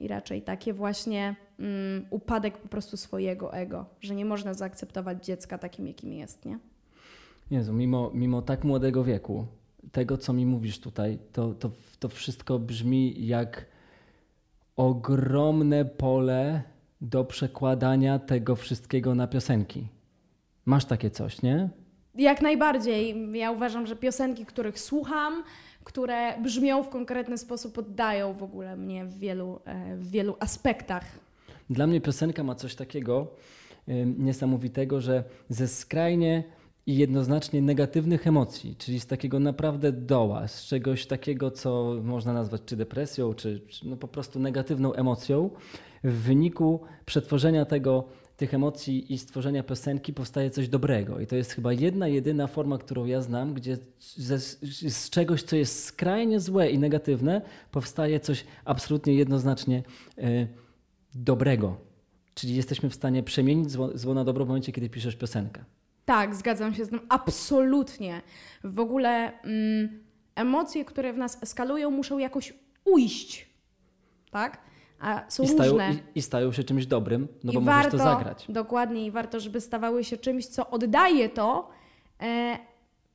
I 0.00 0.08
raczej 0.08 0.42
takie 0.42 0.72
właśnie 0.72 1.36
mm, 1.58 2.06
upadek 2.10 2.58
po 2.58 2.68
prostu 2.68 2.96
swojego 2.96 3.54
ego, 3.54 3.86
że 4.00 4.14
nie 4.14 4.24
można 4.24 4.54
zaakceptować 4.54 5.24
dziecka 5.24 5.58
takim, 5.58 5.86
jakim 5.86 6.12
jest, 6.12 6.44
nie? 6.44 6.58
Jezu, 7.50 7.72
mimo, 7.72 8.10
mimo 8.14 8.42
tak 8.42 8.64
młodego 8.64 9.04
wieku, 9.04 9.46
tego 9.92 10.18
co 10.18 10.32
mi 10.32 10.46
mówisz 10.46 10.80
tutaj, 10.80 11.18
to, 11.32 11.54
to, 11.54 11.70
to 11.98 12.08
wszystko 12.08 12.58
brzmi 12.58 13.26
jak 13.26 13.66
ogromne 14.76 15.84
pole 15.84 16.62
do 17.00 17.24
przekładania 17.24 18.18
tego 18.18 18.56
wszystkiego 18.56 19.14
na 19.14 19.26
piosenki. 19.26 19.88
Masz 20.64 20.84
takie 20.84 21.10
coś, 21.10 21.42
nie? 21.42 21.68
Jak 22.14 22.42
najbardziej. 22.42 23.32
Ja 23.32 23.50
uważam, 23.50 23.86
że 23.86 23.96
piosenki, 23.96 24.46
których 24.46 24.80
słucham, 24.80 25.42
które 25.84 26.40
brzmią 26.42 26.82
w 26.82 26.88
konkretny 26.88 27.38
sposób, 27.38 27.78
oddają 27.78 28.32
w 28.32 28.42
ogóle 28.42 28.76
mnie 28.76 29.04
w 29.04 29.18
wielu, 29.18 29.60
e, 29.64 29.96
w 29.96 30.10
wielu 30.10 30.36
aspektach. 30.40 31.04
Dla 31.70 31.86
mnie 31.86 32.00
piosenka 32.00 32.42
ma 32.42 32.54
coś 32.54 32.74
takiego 32.74 33.26
niesamowitego, 34.18 35.00
że 35.00 35.24
ze 35.48 35.68
skrajnie 35.68 36.44
i 36.86 36.96
jednoznacznie 36.96 37.62
negatywnych 37.62 38.26
emocji, 38.26 38.76
czyli 38.78 39.00
z 39.00 39.06
takiego 39.06 39.40
naprawdę 39.40 39.92
doła, 39.92 40.48
z 40.48 40.64
czegoś 40.64 41.06
takiego, 41.06 41.50
co 41.50 41.96
można 42.02 42.32
nazwać 42.32 42.62
czy 42.66 42.76
depresją, 42.76 43.34
czy, 43.34 43.60
czy 43.68 43.88
no 43.88 43.96
po 43.96 44.08
prostu 44.08 44.40
negatywną 44.40 44.92
emocją, 44.92 45.50
w 46.04 46.12
wyniku 46.12 46.80
przetworzenia 47.04 47.64
tego, 47.64 48.04
tych 48.42 48.54
emocji 48.54 49.12
i 49.12 49.18
stworzenia 49.18 49.62
piosenki 49.62 50.12
powstaje 50.12 50.50
coś 50.50 50.68
dobrego. 50.68 51.20
I 51.20 51.26
to 51.26 51.36
jest 51.36 51.52
chyba 51.52 51.72
jedna, 51.72 52.08
jedyna 52.08 52.46
forma, 52.46 52.78
którą 52.78 53.04
ja 53.04 53.20
znam, 53.20 53.54
gdzie 53.54 53.76
ze, 54.00 54.38
z 54.90 55.10
czegoś, 55.10 55.42
co 55.42 55.56
jest 55.56 55.84
skrajnie 55.84 56.40
złe 56.40 56.70
i 56.70 56.78
negatywne, 56.78 57.42
powstaje 57.70 58.20
coś 58.20 58.44
absolutnie 58.64 59.14
jednoznacznie 59.14 59.82
y, 60.18 60.48
dobrego. 61.14 61.76
Czyli 62.34 62.54
jesteśmy 62.54 62.90
w 62.90 62.94
stanie 62.94 63.22
przemienić 63.22 63.70
zło, 63.70 63.90
zło 63.94 64.14
na 64.14 64.24
dobro 64.24 64.44
w 64.44 64.48
momencie, 64.48 64.72
kiedy 64.72 64.90
piszesz 64.90 65.16
piosenkę. 65.16 65.64
Tak, 66.04 66.34
zgadzam 66.34 66.74
się 66.74 66.84
z 66.84 66.88
tym 66.88 67.00
absolutnie. 67.08 68.22
W 68.64 68.80
ogóle 68.80 69.40
mm, 69.42 70.04
emocje, 70.34 70.84
które 70.84 71.12
w 71.12 71.16
nas 71.16 71.42
eskalują, 71.42 71.90
muszą 71.90 72.18
jakoś 72.18 72.54
ujść. 72.84 73.46
Tak? 74.30 74.58
A 75.02 75.24
są 75.28 75.42
I 75.42 75.48
stają, 75.48 75.72
różne. 75.72 75.94
i, 76.14 76.18
I 76.18 76.22
stają 76.22 76.52
się 76.52 76.64
czymś 76.64 76.86
dobrym, 76.86 77.28
no 77.44 77.52
bo 77.52 77.60
I 77.60 77.62
możesz 77.62 77.82
warto, 77.82 77.98
to 77.98 78.04
zagrać. 78.04 78.46
Dokładnie, 78.48 79.06
i 79.06 79.10
warto, 79.10 79.40
żeby 79.40 79.60
stawały 79.60 80.04
się 80.04 80.16
czymś, 80.16 80.46
co 80.46 80.70
oddaje 80.70 81.28
to, 81.28 81.68
e, 82.20 82.58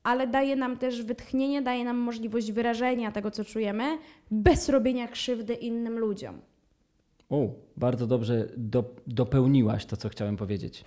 ale 0.02 0.26
daje 0.26 0.56
nam 0.56 0.76
też 0.76 1.02
wytchnienie, 1.02 1.62
daje 1.62 1.84
nam 1.84 1.96
możliwość 1.96 2.52
wyrażenia 2.52 3.12
tego, 3.12 3.30
co 3.30 3.44
czujemy, 3.44 3.98
bez 4.30 4.68
robienia 4.68 5.08
krzywdy 5.08 5.54
innym 5.54 5.98
ludziom. 5.98 6.40
O, 7.30 7.48
bardzo 7.76 8.06
dobrze 8.06 8.48
do, 8.56 8.84
dopełniłaś 9.06 9.86
to, 9.86 9.96
co 9.96 10.08
chciałem 10.08 10.36
powiedzieć. 10.36 10.84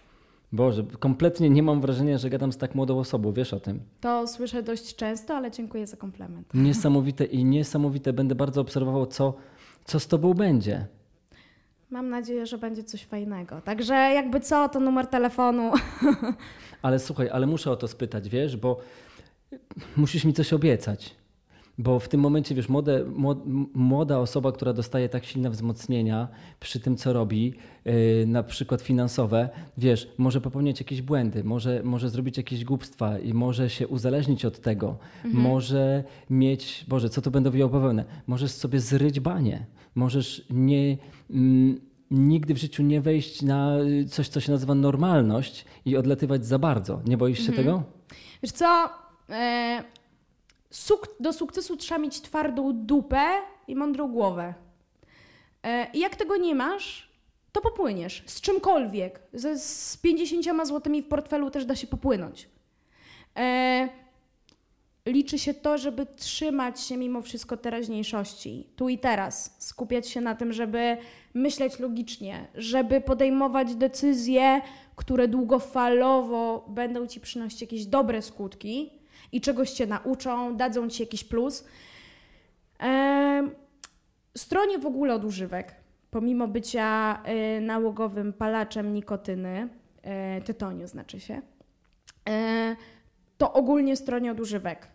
Boże, 0.54 0.84
kompletnie 1.00 1.50
nie 1.50 1.64
mam 1.64 1.82
wrażenia, 1.82 2.18
że 2.18 2.30
gadam 2.30 2.52
z 2.52 2.58
tak 2.58 2.76
młodą 2.76 3.00
osobą, 3.00 3.34
wiesz 3.34 3.54
o 3.54 3.60
tym. 3.60 3.80
To 4.02 4.28
słyszę 4.28 4.64
dość 4.64 4.96
często, 4.96 5.36
ale 5.36 5.52
dziękuję 5.52 5.88
za 5.88 5.98
komplement. 5.98 6.54
Niesamowite 6.54 7.26
i 7.26 7.46
niesamowite. 7.46 8.14
Będę 8.14 8.36
bardzo 8.36 8.62
obserwował, 8.62 9.06
co, 9.06 9.34
co 9.92 10.00
z 10.00 10.08
tobą 10.08 10.34
będzie. 10.34 10.86
Mam 11.90 12.10
nadzieję, 12.10 12.46
że 12.46 12.58
będzie 12.58 12.84
coś 12.84 13.06
fajnego. 13.06 13.62
Także 13.62 13.94
jakby 13.94 14.40
co, 14.40 14.70
to 14.70 14.80
numer 14.80 15.08
telefonu. 15.08 15.72
Ale 16.82 17.00
słuchaj, 17.00 17.30
ale 17.30 17.48
muszę 17.48 17.72
o 17.72 17.76
to 17.76 17.88
spytać, 17.88 18.30
wiesz, 18.30 18.58
bo 18.58 18.80
musisz 19.98 20.26
mi 20.26 20.34
coś 20.34 20.54
obiecać. 20.54 21.16
Bo 21.84 22.00
w 22.00 22.08
tym 22.10 22.22
momencie, 22.22 22.56
wiesz, 22.56 22.70
młode, 22.70 23.06
mło- 23.06 23.68
młoda 23.74 24.20
osoba, 24.20 24.52
która 24.52 24.74
dostaje 24.74 25.10
tak 25.10 25.26
silne 25.26 25.50
wzmocnienia 25.50 26.28
przy 26.60 26.80
tym, 26.80 26.98
co 26.98 27.14
robi, 27.14 27.54
yy, 27.86 27.94
na 28.28 28.44
przykład 28.44 28.82
finansowe, 28.82 29.50
wiesz, 29.78 30.10
może 30.18 30.42
popełniać 30.42 30.80
jakieś 30.80 31.02
błędy, 31.02 31.44
może, 31.44 31.82
może 31.84 32.10
zrobić 32.10 32.38
jakieś 32.38 32.66
głupstwa 32.66 33.20
i 33.20 33.34
może 33.34 33.70
się 33.70 33.88
uzależnić 33.88 34.46
od 34.46 34.60
tego, 34.62 34.98
może 35.34 36.04
mieć, 36.30 36.86
Boże, 36.88 37.10
co 37.10 37.22
to 37.22 37.32
będę 37.32 37.52
wiedział 37.52 37.70
bawełnę, 37.70 38.06
możesz 38.28 38.52
sobie 38.52 38.80
zryć 38.80 39.20
banie, 39.20 39.66
możesz 39.96 40.46
nie, 40.50 40.98
mm, 41.30 41.82
nigdy 42.12 42.54
w 42.54 42.58
życiu 42.58 42.84
nie 42.84 43.02
wejść 43.02 43.42
na 43.42 43.80
y, 43.80 44.06
coś, 44.06 44.28
co 44.28 44.40
się 44.40 44.52
nazywa 44.52 44.76
normalność 44.76 45.66
i 45.86 45.98
odlatywać 45.98 46.46
za 46.46 46.60
bardzo. 46.60 47.02
Nie 47.06 47.18
boisz 47.18 47.40
się 47.46 47.52
tego? 47.52 47.84
Wiesz 48.44 48.52
co? 48.52 48.90
Suk- 50.72 51.16
do 51.20 51.34
sukcesu 51.34 51.78
trzeba 51.78 52.00
mieć 52.00 52.22
twardą 52.22 52.72
dupę 52.74 53.26
i 53.68 53.76
mądrą 53.76 54.08
głowę. 54.08 54.54
E, 55.64 55.88
I 55.94 56.00
jak 56.00 56.16
tego 56.16 56.38
nie 56.38 56.56
masz, 56.56 57.12
to 57.52 57.62
popłyniesz. 57.62 58.24
Z 58.26 58.42
czymkolwiek. 58.42 59.20
Z 59.56 59.98
50 59.98 60.68
złotymi 60.68 61.02
w 61.02 61.08
portfelu 61.08 61.52
też 61.52 61.66
da 61.66 61.76
się 61.76 61.88
popłynąć. 61.88 62.50
E, 63.38 63.90
liczy 65.06 65.40
się 65.40 65.54
to, 65.54 65.78
żeby 65.78 66.06
trzymać 66.16 66.82
się 66.82 66.98
mimo 66.98 67.22
wszystko 67.22 67.58
teraźniejszości, 67.58 68.68
tu 68.76 68.90
i 68.90 68.98
teraz, 68.98 69.56
skupiać 69.60 70.08
się 70.08 70.22
na 70.22 70.36
tym, 70.36 70.54
żeby 70.54 70.98
myśleć 71.34 71.80
logicznie, 71.80 72.48
żeby 72.56 73.02
podejmować 73.02 73.76
decyzje, 73.76 74.62
które 74.96 75.28
długofalowo 75.28 76.66
będą 76.68 77.08
ci 77.08 77.20
przynosić 77.22 77.62
jakieś 77.62 77.86
dobre 77.86 78.22
skutki 78.22 79.01
i 79.32 79.42
czegoś 79.42 79.72
cię 79.72 79.88
nauczą, 79.88 80.58
dadzą 80.58 80.90
ci 80.90 81.04
jakiś 81.04 81.24
plus. 81.24 81.66
Stronie 84.38 84.80
w 84.80 84.86
ogóle 84.86 85.14
od 85.14 85.26
używek, 85.26 85.76
pomimo 86.12 86.48
bycia 86.48 87.22
y, 87.58 87.62
nałogowym 87.62 88.34
palaczem 88.34 88.94
nikotyny, 88.94 89.70
y, 90.40 90.42
tytoniu 90.42 90.88
znaczy 90.88 91.20
się, 91.20 91.42
y, 92.30 92.76
to 93.38 93.54
ogólnie 93.54 93.96
stronie 93.96 94.32
od 94.32 94.40
używek. 94.40 94.88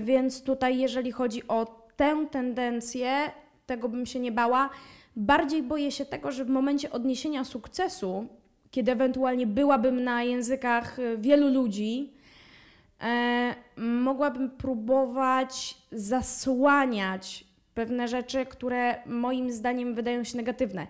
Więc 0.00 0.42
tutaj, 0.42 0.78
jeżeli 0.78 1.12
chodzi 1.12 1.48
o 1.48 1.88
tę 1.96 2.26
tendencję, 2.30 3.30
tego 3.66 3.88
bym 3.88 4.06
się 4.06 4.20
nie 4.20 4.32
bała. 4.32 4.70
Bardziej 5.16 5.62
boję 5.62 5.90
się 5.90 6.06
tego, 6.06 6.32
że 6.32 6.44
w 6.44 6.48
momencie 6.48 6.90
odniesienia 6.90 7.44
sukcesu, 7.44 8.26
kiedy 8.70 8.92
ewentualnie 8.92 9.46
byłabym 9.46 10.04
na 10.04 10.22
językach 10.22 10.96
wielu 11.18 11.48
ludzi, 11.48 12.13
e, 13.00 13.54
mogłabym 13.76 14.50
próbować 14.50 15.78
zasłaniać 15.92 17.44
pewne 17.74 18.08
rzeczy, 18.08 18.46
które 18.46 18.94
moim 19.06 19.52
zdaniem 19.52 19.94
wydają 19.94 20.24
się 20.24 20.36
negatywne 20.36 20.86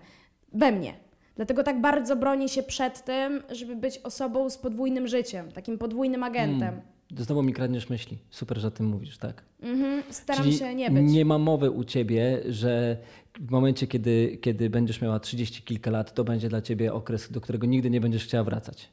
we 0.53 0.71
mnie. 0.71 0.93
Dlatego 1.35 1.63
tak 1.63 1.81
bardzo 1.81 2.15
bronię 2.15 2.49
się 2.49 2.63
przed 2.63 3.05
tym, 3.05 3.43
żeby 3.51 3.75
być 3.75 3.97
osobą 3.97 4.49
z 4.49 4.57
podwójnym 4.57 5.07
życiem, 5.07 5.51
takim 5.51 5.77
podwójnym 5.77 6.23
agentem. 6.23 6.73
Mm. 6.73 6.81
Znowu 7.17 7.43
mi 7.43 7.53
kradniesz 7.53 7.89
myśli. 7.89 8.17
Super, 8.29 8.57
że 8.57 8.67
o 8.67 8.71
tym 8.71 8.85
mówisz, 8.85 9.17
tak. 9.17 9.43
Mhm, 9.61 10.03
staram 10.09 10.43
Czyli 10.43 10.57
się 10.57 10.75
nie 10.75 10.91
być. 10.91 11.11
nie 11.11 11.25
ma 11.25 11.37
mowy 11.37 11.71
u 11.71 11.83
ciebie, 11.83 12.41
że 12.49 12.97
w 13.39 13.51
momencie, 13.51 13.87
kiedy, 13.87 14.37
kiedy 14.41 14.69
będziesz 14.69 15.01
miała 15.01 15.19
30 15.19 15.61
kilka 15.61 15.91
lat, 15.91 16.13
to 16.13 16.23
będzie 16.23 16.49
dla 16.49 16.61
ciebie 16.61 16.93
okres, 16.93 17.31
do 17.31 17.41
którego 17.41 17.67
nigdy 17.67 17.89
nie 17.89 18.01
będziesz 18.01 18.23
chciała 18.23 18.43
wracać. 18.43 18.89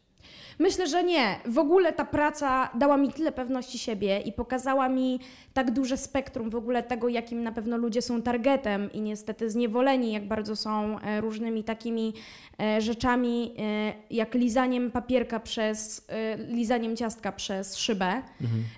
Myślę, 0.58 0.86
że 0.86 1.04
nie. 1.04 1.40
W 1.46 1.58
ogóle 1.58 1.92
ta 1.92 2.04
praca 2.04 2.70
dała 2.74 2.96
mi 2.96 3.12
tyle 3.12 3.32
pewności 3.32 3.78
siebie 3.78 4.20
i 4.20 4.32
pokazała 4.32 4.88
mi 4.88 5.20
tak 5.54 5.70
duże 5.70 5.96
spektrum 5.96 6.50
w 6.50 6.54
ogóle 6.54 6.82
tego, 6.82 7.08
jakim 7.08 7.42
na 7.42 7.52
pewno 7.52 7.76
ludzie 7.76 8.02
są 8.02 8.22
targetem 8.22 8.92
i 8.92 9.00
niestety 9.00 9.50
zniewoleni, 9.50 10.12
jak 10.12 10.28
bardzo 10.28 10.56
są 10.56 10.98
e, 10.98 11.20
różnymi 11.20 11.64
takimi 11.64 12.14
e, 12.60 12.80
rzeczami, 12.80 13.54
e, 13.58 13.92
jak 14.10 14.34
lizaniem 14.34 14.90
papierka 14.90 15.40
przez, 15.40 16.06
lizaniem 16.48 16.96
ciastka 16.96 17.32
przez 17.32 17.76
szybę 17.76 18.22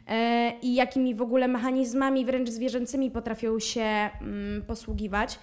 e, 0.08 0.52
i 0.62 0.74
jakimi 0.74 1.14
w 1.14 1.22
ogóle 1.22 1.48
mechanizmami 1.48 2.24
wręcz 2.24 2.50
zwierzęcymi 2.50 3.10
potrafią 3.10 3.58
się 3.58 4.10
mm, 4.20 4.62
posługiwać. 4.62 5.38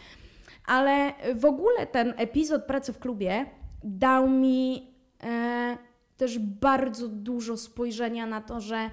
Ale 0.65 1.13
w 1.35 1.45
ogóle 1.45 1.87
ten 1.87 2.13
epizod 2.17 2.63
pracy 2.63 2.93
w 2.93 2.99
klubie 2.99 3.45
dał 3.83 4.29
mi 4.29 4.87
e, 5.23 5.77
też 6.21 6.39
bardzo 6.39 7.07
dużo 7.07 7.57
spojrzenia 7.57 8.25
na 8.25 8.41
to, 8.41 8.61
że 8.61 8.89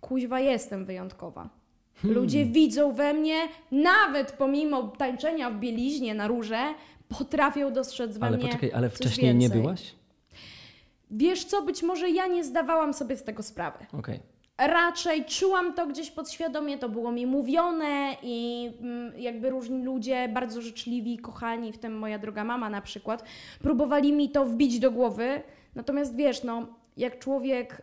kuźwa 0.00 0.40
jestem 0.40 0.84
wyjątkowa. 0.84 1.48
Ludzie 2.04 2.44
widzą 2.46 2.92
we 2.92 3.14
mnie, 3.14 3.36
nawet 3.72 4.32
pomimo 4.32 4.82
tańczenia 4.82 5.50
w 5.50 5.58
bieliźnie 5.58 6.14
na 6.14 6.28
róże, 6.28 6.58
potrafią 7.18 7.72
dostrzec 7.72 8.18
we 8.18 8.26
Ale 8.26 8.36
mnie 8.36 8.46
poczekaj, 8.46 8.72
ale 8.72 8.90
wcześniej 8.90 9.34
nie 9.34 9.40
więcej. 9.40 9.60
byłaś? 9.60 9.94
Wiesz 11.10 11.44
co, 11.44 11.62
być 11.62 11.82
może 11.82 12.10
ja 12.10 12.26
nie 12.26 12.44
zdawałam 12.44 12.94
sobie 12.94 13.16
z 13.16 13.24
tego 13.24 13.42
sprawy. 13.42 13.86
Okej. 13.92 14.20
Raczej 14.58 15.24
czułam 15.24 15.74
to 15.74 15.86
gdzieś 15.86 16.10
podświadomie, 16.10 16.78
to 16.78 16.88
było 16.88 17.12
mi 17.12 17.26
mówione 17.26 18.16
i 18.22 18.70
mm, 18.80 19.12
jakby 19.20 19.50
różni 19.50 19.84
ludzie, 19.84 20.28
bardzo 20.28 20.62
życzliwi, 20.62 21.18
kochani, 21.18 21.72
w 21.72 21.78
tym 21.78 21.98
moja 21.98 22.18
droga 22.18 22.44
mama 22.44 22.70
na 22.70 22.80
przykład, 22.80 23.24
próbowali 23.62 24.12
mi 24.12 24.30
to 24.30 24.44
wbić 24.44 24.78
do 24.78 24.90
głowy. 24.90 25.42
Natomiast 25.78 26.16
wiesz, 26.16 26.42
no, 26.42 26.66
jak 26.96 27.18
człowiek 27.18 27.82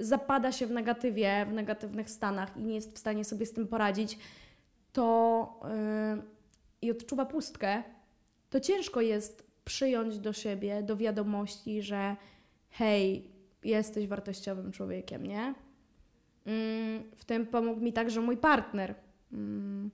y, 0.00 0.04
zapada 0.04 0.52
się 0.52 0.66
w 0.66 0.70
negatywie, 0.70 1.46
w 1.50 1.52
negatywnych 1.52 2.10
stanach 2.10 2.56
i 2.56 2.62
nie 2.62 2.74
jest 2.74 2.94
w 2.94 2.98
stanie 2.98 3.24
sobie 3.24 3.46
z 3.46 3.52
tym 3.52 3.68
poradzić, 3.68 4.18
to 4.92 5.60
y, 6.18 6.22
i 6.82 6.90
odczuwa 6.90 7.26
pustkę, 7.26 7.82
to 8.50 8.60
ciężko 8.60 9.00
jest 9.00 9.46
przyjąć 9.64 10.18
do 10.18 10.32
siebie, 10.32 10.82
do 10.82 10.96
wiadomości, 10.96 11.82
że 11.82 12.16
hej, 12.70 13.30
jesteś 13.64 14.06
wartościowym 14.06 14.72
człowiekiem, 14.72 15.26
nie? 15.26 15.54
Mm, 16.46 17.02
W 17.16 17.24
tym 17.24 17.46
pomógł 17.46 17.80
mi 17.80 17.92
także 17.92 18.20
mój 18.20 18.36
partner. 18.36 18.94
Mm, 19.32 19.90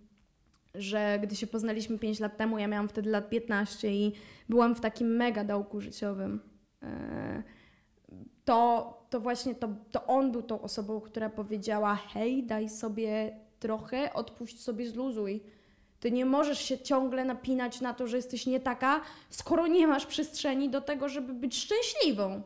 Że 0.75 1.19
gdy 1.23 1.37
się 1.37 1.47
poznaliśmy 1.47 1.99
5 1.99 2.21
lat 2.21 2.37
temu, 2.37 2.59
ja 2.59 2.69
miałam 2.69 2.89
wtedy 2.89 3.11
lat 3.11 3.31
15 3.31 3.95
i 3.95 4.13
byłam 4.49 4.75
w 4.75 4.81
takim 4.81 5.09
mega 5.17 5.45
dołku 5.45 5.81
życiowym. 5.81 6.52
E, 6.83 7.43
To, 8.45 9.07
to 9.11 9.21
właśnie 9.21 9.55
to, 9.55 9.69
to 9.91 10.07
on 10.07 10.33
był 10.33 10.43
tą 10.43 10.61
osobą, 10.61 11.01
która 11.01 11.31
powiedziała: 11.31 11.95
Hej, 11.95 12.43
daj 12.43 12.69
sobie 12.69 13.39
trochę, 13.61 14.13
odpuść 14.13 14.61
sobie, 14.61 14.89
zluzuj. 14.89 15.43
Ty 16.01 16.11
nie 16.11 16.27
możesz 16.27 16.59
się 16.59 16.79
ciągle 16.79 17.25
napinać 17.25 17.81
na 17.81 17.95
to, 17.95 18.07
że 18.07 18.17
jesteś 18.17 18.47
nie 18.47 18.61
taka, 18.61 19.01
skoro 19.31 19.67
nie 19.67 19.87
masz 19.87 20.07
przestrzeni 20.07 20.69
do 20.71 20.81
tego, 20.81 21.09
żeby 21.09 21.35
być 21.35 21.57
szczęśliwą. 21.57 22.43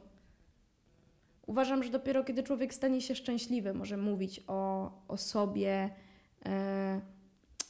Uważam, 1.46 1.82
że 1.82 1.90
dopiero 1.90 2.24
kiedy 2.24 2.42
człowiek 2.42 2.74
stanie 2.74 3.00
się 3.00 3.14
szczęśliwy, 3.14 3.74
może 3.74 3.96
mówić 3.96 4.42
o, 4.46 4.90
o 5.08 5.16
sobie 5.16 5.90
e, 6.46 7.00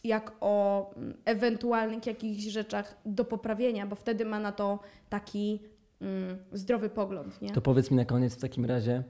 jak 0.05 0.33
o 0.40 0.90
mm, 0.96 1.16
ewentualnych 1.24 2.07
jakichś 2.07 2.42
rzeczach 2.42 2.96
do 3.05 3.24
poprawienia, 3.24 3.87
bo 3.87 3.96
wtedy 3.96 4.24
ma 4.24 4.40
na 4.40 4.52
to 4.52 4.79
taki 5.09 5.61
mm, 6.00 6.38
zdrowy 6.52 6.90
pogląd. 6.90 7.42
Nie? 7.42 7.50
To 7.50 7.61
powiedz 7.61 7.90
mi 7.90 7.96
na 7.96 8.04
koniec 8.04 8.35
w 8.35 8.40
takim 8.40 8.64
razie, 8.64 9.04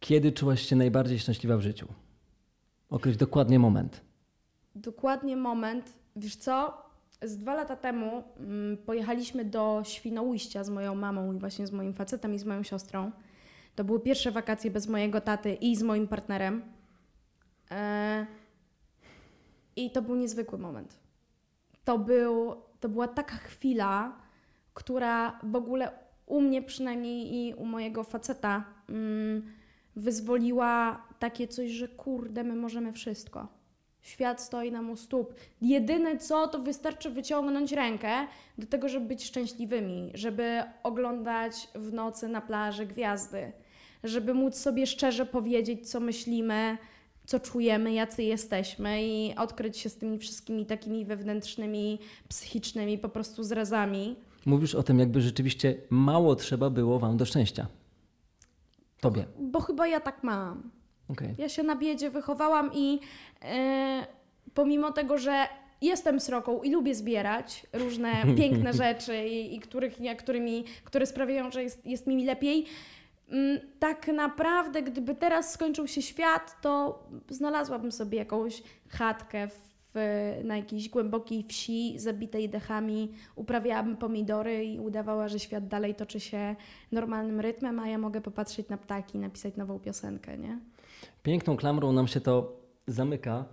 kiedy 0.00 0.32
czułaś 0.32 0.62
się 0.62 0.76
najbardziej 0.76 1.18
szczęśliwa 1.18 1.56
w 1.56 1.60
życiu? 1.60 1.88
Określ 2.90 3.18
dokładnie 3.18 3.58
moment. 3.58 4.00
Dokładnie 4.74 5.36
moment, 5.36 5.92
wiesz 6.16 6.36
co? 6.36 6.82
Z 7.22 7.36
dwa 7.36 7.54
lata 7.54 7.76
temu 7.76 8.22
mm, 8.36 8.76
pojechaliśmy 8.76 9.44
do 9.44 9.82
Świnoujścia 9.84 10.64
z 10.64 10.70
moją 10.70 10.94
mamą 10.94 11.32
i 11.32 11.38
właśnie 11.38 11.66
z 11.66 11.72
moim 11.72 11.94
facetem 11.94 12.34
i 12.34 12.38
z 12.38 12.44
moją 12.44 12.62
siostrą. 12.62 13.10
To 13.74 13.84
były 13.84 14.00
pierwsze 14.00 14.30
wakacje 14.30 14.70
bez 14.70 14.88
mojego 14.88 15.20
taty 15.20 15.54
i 15.54 15.76
z 15.76 15.82
moim 15.82 16.08
partnerem. 16.08 16.62
E, 17.70 18.26
I 19.76 19.90
to 19.90 20.02
był 20.02 20.16
niezwykły 20.16 20.58
moment. 20.58 20.98
To, 21.84 21.98
był, 21.98 22.54
to 22.80 22.88
była 22.88 23.08
taka 23.08 23.36
chwila, 23.36 24.16
która 24.74 25.40
w 25.42 25.56
ogóle 25.56 25.90
u 26.30 26.40
mnie 26.40 26.62
przynajmniej 26.62 27.34
i 27.34 27.54
u 27.54 27.64
mojego 27.64 28.04
faceta 28.04 28.64
mm, 28.88 29.42
wyzwoliła 29.96 31.02
takie 31.18 31.48
coś, 31.48 31.70
że 31.70 31.88
kurde, 31.88 32.44
my 32.44 32.56
możemy 32.56 32.92
wszystko. 32.92 33.48
Świat 34.02 34.40
stoi 34.40 34.72
nam 34.72 34.90
u 34.90 34.96
stóp. 34.96 35.34
Jedyne 35.62 36.18
co, 36.18 36.48
to 36.48 36.58
wystarczy 36.58 37.10
wyciągnąć 37.10 37.72
rękę 37.72 38.26
do 38.58 38.66
tego, 38.66 38.88
żeby 38.88 39.06
być 39.06 39.24
szczęśliwymi, 39.24 40.10
żeby 40.14 40.62
oglądać 40.82 41.68
w 41.74 41.92
nocy 41.92 42.28
na 42.28 42.40
plaży 42.40 42.86
gwiazdy, 42.86 43.52
żeby 44.04 44.34
móc 44.34 44.54
sobie 44.54 44.86
szczerze 44.86 45.26
powiedzieć, 45.26 45.90
co 45.90 46.00
myślimy, 46.00 46.78
co 47.26 47.40
czujemy, 47.40 47.92
jacy 47.92 48.22
jesteśmy 48.22 49.02
i 49.02 49.34
odkryć 49.36 49.78
się 49.78 49.88
z 49.88 49.96
tymi 49.96 50.18
wszystkimi 50.18 50.66
takimi 50.66 51.04
wewnętrznymi, 51.04 51.98
psychicznymi 52.28 52.98
po 52.98 53.08
prostu 53.08 53.42
zrazami. 53.42 54.16
Mówisz 54.46 54.74
o 54.74 54.82
tym, 54.82 54.98
jakby 54.98 55.20
rzeczywiście 55.20 55.76
mało 55.90 56.36
trzeba 56.36 56.70
było 56.70 56.98
wam 56.98 57.16
do 57.16 57.26
szczęścia. 57.26 57.66
Tobie. 59.00 59.24
Bo 59.40 59.60
chyba 59.60 59.86
ja 59.86 60.00
tak 60.00 60.24
mam. 60.24 60.70
Okej. 61.08 61.34
Ja 61.38 61.48
się 61.48 61.62
na 61.62 61.76
biedzie 61.76 62.10
wychowałam 62.10 62.70
i 62.74 63.00
e, 63.42 64.06
pomimo 64.54 64.92
tego, 64.92 65.18
że 65.18 65.46
jestem 65.80 66.20
sroką 66.20 66.62
i 66.62 66.70
lubię 66.70 66.94
zbierać 66.94 67.66
różne 67.72 68.12
piękne 68.38 68.72
rzeczy, 68.72 69.26
i, 69.26 69.54
i 69.56 69.60
których, 69.60 70.00
ja, 70.00 70.14
którymi, 70.14 70.64
które 70.84 71.06
sprawiają, 71.06 71.50
że 71.50 71.62
jest, 71.62 71.86
jest 71.86 72.06
mi 72.06 72.24
lepiej, 72.24 72.66
mm, 73.28 73.60
tak 73.78 74.08
naprawdę, 74.08 74.82
gdyby 74.82 75.14
teraz 75.14 75.52
skończył 75.52 75.88
się 75.88 76.02
świat, 76.02 76.62
to 76.62 77.02
znalazłabym 77.28 77.92
sobie 77.92 78.18
jakąś 78.18 78.62
chatkę 78.88 79.48
w 79.48 79.69
w, 79.94 80.40
na 80.44 80.56
jakiejś 80.56 80.88
głębokiej 80.88 81.44
wsi, 81.44 81.98
zabitej 81.98 82.48
dechami, 82.48 83.12
uprawiałabym 83.36 83.96
pomidory 83.96 84.64
i 84.64 84.78
udawała, 84.78 85.28
że 85.28 85.38
świat 85.38 85.68
dalej 85.68 85.94
toczy 85.94 86.20
się 86.20 86.56
normalnym 86.92 87.40
rytmem, 87.40 87.78
a 87.78 87.88
ja 87.88 87.98
mogę 87.98 88.20
popatrzeć 88.20 88.68
na 88.68 88.78
ptaki 88.78 89.18
i 89.18 89.20
napisać 89.20 89.56
nową 89.56 89.78
piosenkę, 89.78 90.38
nie? 90.38 90.58
Piękną 91.22 91.56
klamrą 91.56 91.92
nam 91.92 92.08
się 92.08 92.20
to 92.20 92.60
zamyka. 92.86 93.44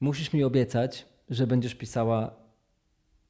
Musisz 0.00 0.32
mi 0.32 0.44
obiecać, 0.44 1.06
że 1.30 1.46
będziesz 1.46 1.74
pisała 1.74 2.34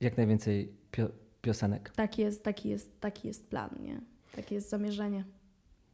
jak 0.01 0.17
najwięcej 0.17 0.73
pio 0.91 1.09
piosenek. 1.43 1.91
Taki 1.91 2.23
jest, 2.23 2.45
taki 2.45 2.69
jest, 2.69 3.01
taki 3.01 3.29
jest 3.29 3.51
plan, 3.51 3.71
nie? 3.81 4.01
Takie 4.37 4.55
jest 4.55 4.71
zamierzenie. 4.71 5.25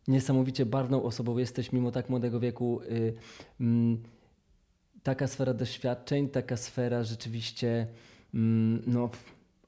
Niesamowicie 0.08 0.66
barwną 0.66 1.02
osobą 1.02 1.38
jesteś 1.38 1.72
mimo 1.72 1.90
tak 1.90 2.08
młodego 2.08 2.40
wieku. 2.40 2.80
Y, 2.80 3.14
mm, 3.60 4.02
taka 5.02 5.26
sfera 5.26 5.54
doświadczeń, 5.54 6.28
taka 6.28 6.56
sfera 6.56 7.04
rzeczywiście 7.04 7.86
mm, 8.34 8.82
no, 8.86 9.10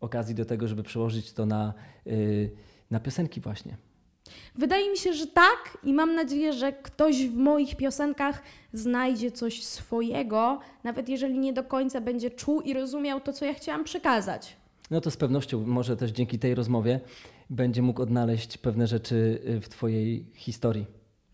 okazji 0.00 0.34
do 0.34 0.44
tego, 0.44 0.68
żeby 0.68 0.82
przełożyć 0.82 1.32
to 1.32 1.46
na, 1.46 1.74
y, 2.06 2.50
na 2.90 3.00
piosenki 3.00 3.40
właśnie. 3.40 3.76
Wydaje 4.54 4.90
mi 4.90 4.96
się, 4.96 5.12
że 5.12 5.26
tak 5.26 5.78
i 5.82 5.92
mam 5.92 6.14
nadzieję, 6.14 6.52
że 6.52 6.72
ktoś 6.72 7.26
w 7.26 7.36
moich 7.36 7.76
piosenkach 7.76 8.42
znajdzie 8.72 9.30
coś 9.30 9.64
swojego, 9.64 10.60
nawet 10.84 11.08
jeżeli 11.08 11.38
nie 11.38 11.52
do 11.52 11.64
końca 11.64 12.00
będzie 12.00 12.30
czuł 12.30 12.60
i 12.60 12.74
rozumiał 12.74 13.20
to, 13.20 13.32
co 13.32 13.44
ja 13.44 13.54
chciałam 13.54 13.84
przekazać. 13.84 14.56
No 14.90 15.00
to 15.00 15.10
z 15.10 15.16
pewnością 15.16 15.66
może 15.66 15.96
też 15.96 16.10
dzięki 16.10 16.38
tej 16.38 16.54
rozmowie 16.54 17.00
będzie 17.50 17.82
mógł 17.82 18.02
odnaleźć 18.02 18.58
pewne 18.58 18.86
rzeczy 18.86 19.42
y, 19.48 19.60
w 19.60 19.68
Twojej 19.68 20.26
historii. 20.34 20.86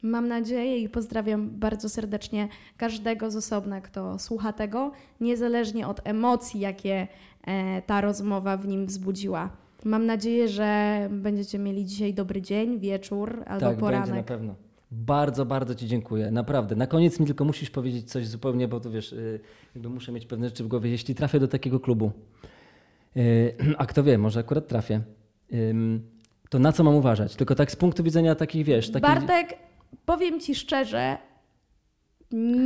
Mam 0.03 0.29
nadzieję 0.29 0.79
i 0.79 0.89
pozdrawiam 0.89 1.51
bardzo 1.51 1.89
serdecznie 1.89 2.49
każdego 2.77 3.31
z 3.31 3.37
osobna, 3.37 3.81
kto 3.81 4.19
słucha 4.19 4.53
tego, 4.53 4.93
niezależnie 5.21 5.89
od 5.89 6.01
emocji, 6.05 6.61
jakie 6.61 7.09
e, 7.47 7.83
ta 7.83 8.01
rozmowa 8.01 8.57
w 8.57 8.69
nim 8.69 8.87
wzbudziła. 8.87 9.51
Mam 9.85 10.07
nadzieję, 10.07 10.49
że 10.49 11.09
będziecie 11.11 11.59
mieli 11.59 11.87
dzisiaj 11.87 12.15
dobry 12.15 12.43
dzień, 12.43 12.79
wieczór 12.79 13.43
albo 13.47 13.67
tak, 13.67 13.79
poranek. 13.79 14.07
będzie 14.07 14.21
na 14.21 14.23
pewno. 14.23 14.55
Bardzo, 14.91 15.47
bardzo 15.47 15.75
Ci 15.75 15.87
dziękuję. 15.87 16.31
Naprawdę. 16.31 16.77
Na 16.77 16.87
koniec 16.87 17.21
mi 17.21 17.27
tylko 17.27 17.45
musisz 17.45 17.71
powiedzieć 17.71 18.11
coś 18.11 18.27
zupełnie, 18.27 18.69
bo 18.69 18.81
to 18.81 18.91
wiesz, 18.91 19.13
y, 19.13 19.41
jakby 19.75 19.89
muszę 19.89 20.13
mieć 20.13 20.27
pewne 20.27 20.49
rzeczy 20.49 20.65
w 20.65 20.69
głowie. 20.69 20.91
Jeśli 20.91 21.15
trafię 21.15 21.41
do 21.41 21.49
takiego 21.49 21.81
klubu, 21.81 22.13
y, 23.17 23.55
a 23.79 23.87
kto 23.87 24.03
wie, 24.03 24.19
może 24.19 24.41
akurat 24.41 24.69
trafię, 24.69 25.01
to 26.49 26.59
na 26.59 26.73
co 26.73 26.85
mam 26.85 26.95
uważać? 26.95 27.37
Tylko 27.37 27.55
tak 27.55 27.71
z 27.71 27.77
punktu 27.77 28.03
widzenia 28.03 28.35
takich, 28.35 28.67
wiesz... 28.67 28.91
Takich... 28.91 29.09
Bartek, 29.09 29.59
powiem 30.07 30.41
Ci 30.41 30.55
szczerze, 30.55 31.19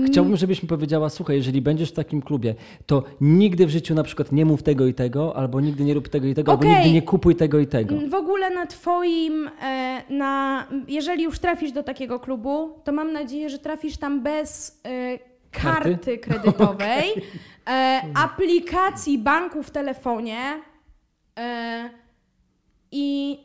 Chciałbym, 0.06 0.36
żebyś 0.36 0.62
mi 0.62 0.68
powiedziała, 0.68 1.08
słuchaj, 1.08 1.36
jeżeli 1.36 1.62
będziesz 1.62 1.90
w 1.90 1.92
takim 1.92 2.22
klubie, 2.22 2.54
to 2.86 3.02
nigdy 3.20 3.66
w 3.66 3.70
życiu 3.70 3.94
na 3.94 4.02
przykład 4.02 4.32
nie 4.32 4.44
mów 4.44 4.62
tego 4.62 4.86
i 4.86 4.94
tego, 4.94 5.36
albo 5.36 5.60
nigdy 5.60 5.84
nie 5.84 5.94
rób 5.94 6.08
tego 6.08 6.26
i 6.26 6.34
tego, 6.34 6.52
okay. 6.52 6.68
albo 6.68 6.78
nigdy 6.78 6.94
nie 6.94 7.02
kupuj 7.02 7.36
tego 7.36 7.58
i 7.58 7.66
tego. 7.66 7.96
W 8.08 8.14
ogóle 8.14 8.50
na 8.50 8.66
twoim, 8.66 9.50
e, 9.62 10.02
na, 10.10 10.66
jeżeli 10.88 11.22
już 11.22 11.38
trafisz 11.38 11.72
do 11.72 11.82
takiego 11.82 12.20
klubu, 12.20 12.80
to 12.84 12.92
mam 12.92 13.12
nadzieję, 13.12 13.50
że 13.50 13.58
trafisz 13.58 13.96
tam 13.96 14.22
bez 14.22 14.80
e, 14.86 15.18
karty, 15.50 15.90
karty 15.90 16.18
kredytowej, 16.18 17.12
okay. 17.12 17.22
E, 17.68 18.02
aplikacji 18.14 19.18
banku 19.18 19.62
w 19.62 19.70
telefonie 19.70 20.38
i 22.92 23.38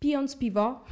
pijąc 0.00 0.36
piwo 0.36 0.84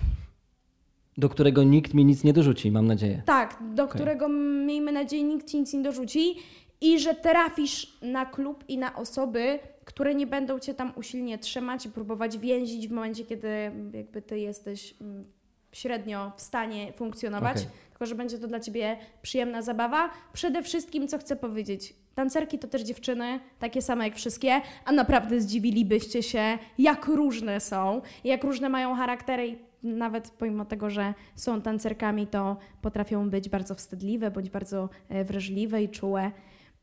do 1.19 1.29
którego 1.29 1.63
nikt 1.63 1.95
mi 1.95 2.05
nic 2.05 2.25
nie 2.25 2.33
dorzuci, 2.33 2.71
mam 2.73 2.87
nadzieję. 2.87 3.23
Tak, 3.27 3.59
do 3.75 3.85
okay. 3.85 3.95
którego 3.95 4.29
miejmy 4.67 4.93
nadzieję 4.93 5.23
nikt 5.23 5.49
ci 5.49 5.61
nic 5.61 5.73
nie 5.73 5.83
dorzuci 5.83 6.35
i 6.81 6.99
że 6.99 7.15
trafisz 7.15 7.99
na 8.03 8.27
klub 8.27 8.65
i 8.69 8.79
na 8.79 8.97
osoby, 8.97 9.59
które 9.85 10.15
nie 10.15 10.27
będą 10.27 10.59
cię 10.59 10.75
tam 10.75 10.93
usilnie 10.97 11.39
trzymać 11.39 11.87
i 11.87 11.91
próbować 11.91 12.39
więzić 12.39 12.89
w 12.89 12.93
momencie, 12.93 13.25
kiedy 13.25 13.49
jakby 13.93 14.23
ty 14.23 14.39
jesteś 14.39 14.95
mm, 15.01 15.25
średnio 15.73 16.33
w 16.37 16.41
stanie 16.41 16.93
funkcjonować, 16.93 17.57
okay. 17.57 17.71
tylko 17.91 18.07
że 18.07 18.15
będzie 18.15 18.39
to 18.39 18.47
dla 18.47 18.61
ciebie 18.61 18.97
przyjemna 19.23 19.63
zabawa. 19.63 20.11
Przede 20.33 20.63
wszystkim, 20.63 21.09
co 21.09 21.19
chcę 21.19 21.37
powiedzieć, 21.37 21.95
tancerki 22.15 22.59
to 22.59 22.69
też 22.69 22.83
dziewczyny, 22.83 23.41
takie 23.59 23.83
same 23.83 24.05
jak 24.05 24.17
wszystkie, 24.17 24.61
a 24.85 24.93
naprawdę 24.93 25.41
zdziwilibyście 25.41 26.23
się, 26.23 26.59
jak 26.79 27.07
różne 27.07 27.61
są, 27.61 28.03
jak 28.25 28.45
różne 28.45 28.69
mają 28.69 28.95
charaktery 28.95 29.59
nawet 29.83 30.31
pomimo 30.31 30.65
tego, 30.65 30.91
że 30.91 31.15
są 31.37 31.63
tancerkami, 31.63 32.27
to 32.27 32.57
potrafią 32.83 33.31
być 33.31 33.49
bardzo 33.49 33.75
wstydliwe 33.75 34.31
bądź 34.31 34.51
bardzo 34.51 34.89
e, 35.09 35.25
wrażliwe 35.25 35.83
i 35.83 35.89
czułe. 35.89 36.31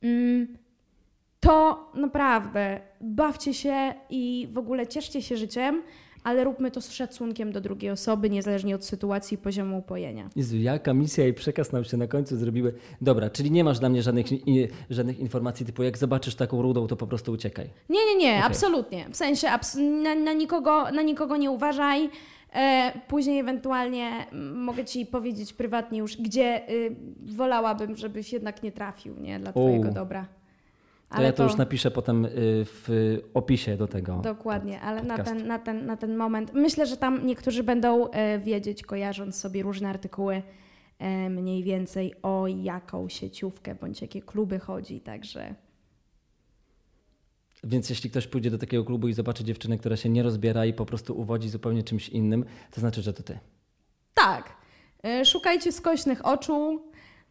Mm, 0.01 0.57
to 1.39 1.91
naprawdę 1.95 2.79
bawcie 3.01 3.53
się 3.53 3.93
i 4.09 4.47
w 4.53 4.57
ogóle 4.57 4.87
cieszcie 4.87 5.21
się 5.21 5.37
życiem, 5.37 5.81
ale 6.23 6.43
róbmy 6.43 6.71
to 6.71 6.81
z 6.81 6.91
szacunkiem 6.91 7.51
do 7.51 7.61
drugiej 7.61 7.91
osoby, 7.91 8.29
niezależnie 8.29 8.75
od 8.75 8.85
sytuacji 8.85 9.35
i 9.35 9.37
poziomu 9.37 9.77
upojenia. 9.77 10.29
Jezu, 10.35 10.57
jaka 10.57 10.93
misja 10.93 11.27
i 11.27 11.33
przekaz 11.33 11.71
nam 11.71 11.83
się 11.83 11.97
na 11.97 12.07
końcu 12.07 12.37
zrobiły. 12.37 12.73
Dobra, 13.01 13.29
czyli 13.29 13.51
nie 13.51 13.63
masz 13.63 13.79
dla 13.79 13.89
mnie 13.89 14.03
żadnych, 14.03 14.25
żadnych 14.89 15.19
informacji 15.19 15.65
typu 15.65 15.83
jak 15.83 15.97
zobaczysz 15.97 16.35
taką 16.35 16.61
rudą, 16.61 16.87
to 16.87 16.95
po 16.95 17.07
prostu 17.07 17.31
uciekaj. 17.31 17.69
Nie, 17.89 18.05
nie, 18.05 18.15
nie, 18.15 18.35
okay. 18.37 18.47
absolutnie. 18.47 19.05
W 19.09 19.15
sensie 19.15 19.49
abs 19.49 19.75
na, 19.75 20.15
na, 20.15 20.33
nikogo, 20.33 20.91
na 20.91 21.01
nikogo 21.01 21.37
nie 21.37 21.51
uważaj. 21.51 22.09
E, 22.53 22.91
później 23.07 23.39
ewentualnie 23.39 24.25
mogę 24.53 24.85
Ci 24.85 25.05
powiedzieć 25.05 25.53
prywatnie 25.53 25.99
już, 25.99 26.17
gdzie 26.17 26.69
y, 26.69 26.95
wolałabym, 27.25 27.95
żebyś 27.95 28.33
jednak 28.33 28.63
nie 28.63 28.71
trafił, 28.71 29.15
nie? 29.19 29.39
Dla 29.39 29.51
Twojego 29.51 29.91
dobra. 29.91 30.25
Ale 31.09 31.19
to 31.19 31.25
ja 31.25 31.31
to, 31.31 31.37
to, 31.37 31.43
już 31.43 31.55
napiszę 31.55 31.91
potem 31.91 32.25
y, 32.25 32.29
w 32.65 33.17
opisie 33.33 33.77
do 33.77 33.87
tego. 33.87 34.15
Dokładnie, 34.15 34.81
ale 34.81 35.03
na 35.03 35.23
ten, 35.23 35.47
na, 35.47 35.59
ten, 35.59 35.85
na 35.85 35.97
ten 35.97 36.17
moment 36.17 36.53
myślę, 36.53 36.85
że 36.85 36.97
tam 36.97 37.25
niektórzy 37.25 37.63
będą 37.63 38.09
e, 38.09 38.39
wiedzieć, 38.39 38.83
kojarząc 38.83 39.35
sobie 39.35 39.63
różne 39.63 39.89
artykuły, 39.89 40.41
e, 40.99 41.29
mniej 41.29 41.63
więcej 41.63 42.13
o 42.23 42.47
jaką 42.47 43.09
sieciówkę 43.09 43.75
bądź 43.75 44.01
jakie 44.01 44.21
kluby 44.21 44.59
chodzi, 44.59 45.01
także 45.01 45.55
więc 47.63 47.89
jeśli 47.89 48.09
ktoś 48.09 48.27
pójdzie 48.27 48.51
do 48.51 48.57
takiego 48.57 48.85
klubu 48.85 49.07
i 49.07 49.13
zobaczy 49.13 49.43
dziewczynę, 49.43 49.77
która 49.77 49.97
się 49.97 50.09
nie 50.09 50.23
rozbiera 50.23 50.65
i 50.65 50.73
po 50.73 50.85
prostu 50.85 51.19
uwodzi 51.19 51.49
zupełnie 51.49 51.83
czymś 51.83 52.09
innym, 52.09 52.45
to 52.71 52.81
znaczy, 52.81 53.01
że 53.01 53.13
to 53.13 53.23
ty. 53.23 53.39
Tak. 54.13 54.55
E, 55.03 55.25
szukajcie 55.25 55.71
skośnych 55.71 56.25
oczu, 56.25 56.81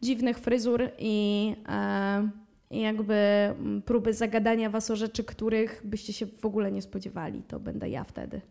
dziwnych 0.01 0.39
fryzur 0.39 0.89
i, 0.99 1.55
e, 1.69 2.29
jakby 2.71 3.13
mm, 3.13 3.81
próby 3.81 4.13
zagadania 4.13 4.69
was 4.69 4.91
o 4.91 4.95
rzeczy, 4.95 5.23
których 5.23 5.81
byście 5.83 6.13
się 6.13 6.25
w 6.25 6.45
ogóle 6.45 6.71
nie 6.71 6.81
spodziewali. 6.81 7.43
To 7.43 7.59
będę 7.59 7.89
ja 7.89 8.03
wtedy. 8.03 8.41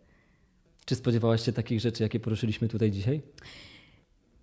Czy 0.84 0.94
spodziewałaś 0.94 1.44
się 1.44 1.52
takich 1.52 1.80
rzeczy, 1.80 2.02
jakie 2.02 2.20
poruszyliśmy 2.20 2.68
tutaj 2.68 2.90
dzisiaj? 2.90 3.22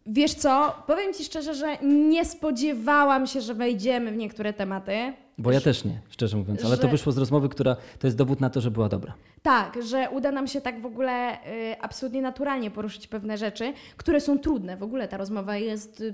Wiesz 0.06 0.34
co, 0.34 0.84
powiem 0.88 1.14
Ci 1.14 1.24
szczerze, 1.24 1.54
że 1.54 1.78
nie 1.84 2.26
spodziewałam 2.26 3.28
się, 3.28 3.42
że 3.42 3.54
wejdziemy 3.54 4.12
w 4.12 4.18
niektóre 4.18 4.54
tematy. 4.54 5.14
Bo 5.38 5.52
ja 5.52 5.62
też 5.62 5.86
nie, 5.86 6.00
szczerze 6.10 6.38
mówiąc, 6.38 6.66
ale 6.66 6.76
że... 6.76 6.82
to 6.82 6.88
wyszło 6.88 7.12
z 7.12 7.18
rozmowy, 7.18 7.50
która 7.50 7.76
to 8.00 8.08
jest 8.08 8.18
dowód 8.18 8.42
na 8.42 8.50
to, 8.50 8.62
że 8.62 8.72
była 8.72 8.90
dobra. 8.90 9.14
Tak, 9.42 9.84
że 9.84 10.10
uda 10.12 10.32
nam 10.32 10.48
się 10.48 10.62
tak 10.62 10.82
w 10.82 10.86
ogóle 10.86 11.34
y, 11.34 11.82
absolutnie 11.82 12.22
naturalnie 12.22 12.72
poruszyć 12.72 13.08
pewne 13.08 13.38
rzeczy, 13.38 13.74
które 13.98 14.22
są 14.22 14.40
trudne. 14.40 14.78
W 14.78 14.84
ogóle 14.84 15.08
ta 15.08 15.18
rozmowa 15.18 15.58
jest, 15.58 16.02
y, 16.02 16.14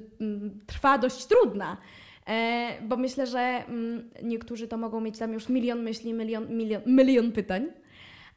trwa 0.67 0.97
dość 0.97 1.25
trudna. 1.25 1.77
E, 2.27 2.81
bo 2.81 2.97
myślę, 2.97 3.27
że 3.27 3.39
mm, 3.39 4.09
niektórzy 4.23 4.67
to 4.67 4.77
mogą 4.77 5.01
mieć 5.01 5.17
tam 5.17 5.33
już 5.33 5.49
milion 5.49 5.83
myśli, 5.83 6.13
milion, 6.13 6.57
milion, 6.57 6.81
milion 6.85 7.31
pytań. 7.31 7.67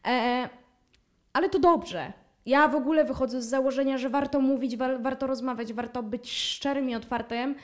E, 0.07 0.49
ale 1.33 1.49
to 1.49 1.59
dobrze. 1.59 2.13
Ja 2.47 2.69
w 2.69 2.75
ogóle 2.75 3.05
wychodzę 3.05 3.43
z 3.43 3.47
założenia, 3.47 3.99
że 3.99 4.11
warto 4.11 4.41
mówić, 4.41 4.77
wa 4.77 4.99
warto 4.99 5.27
rozmawiać, 5.27 5.73
warto 5.73 6.03
być 6.03 6.33
szczerym 6.33 6.91
i 6.91 6.95
otwartym. 6.95 7.55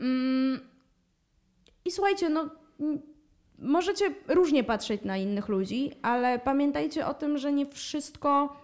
Mm, 0.00 0.60
I 1.84 1.90
słuchajcie, 1.90 2.28
no 2.28 2.50
możecie 3.58 4.14
różnie 4.28 4.64
patrzeć 4.64 5.02
na 5.04 5.16
innych 5.16 5.48
ludzi, 5.48 5.92
ale 6.02 6.38
pamiętajcie 6.38 7.06
o 7.06 7.14
tym, 7.14 7.38
że 7.38 7.52
nie 7.52 7.66
wszystko, 7.66 8.56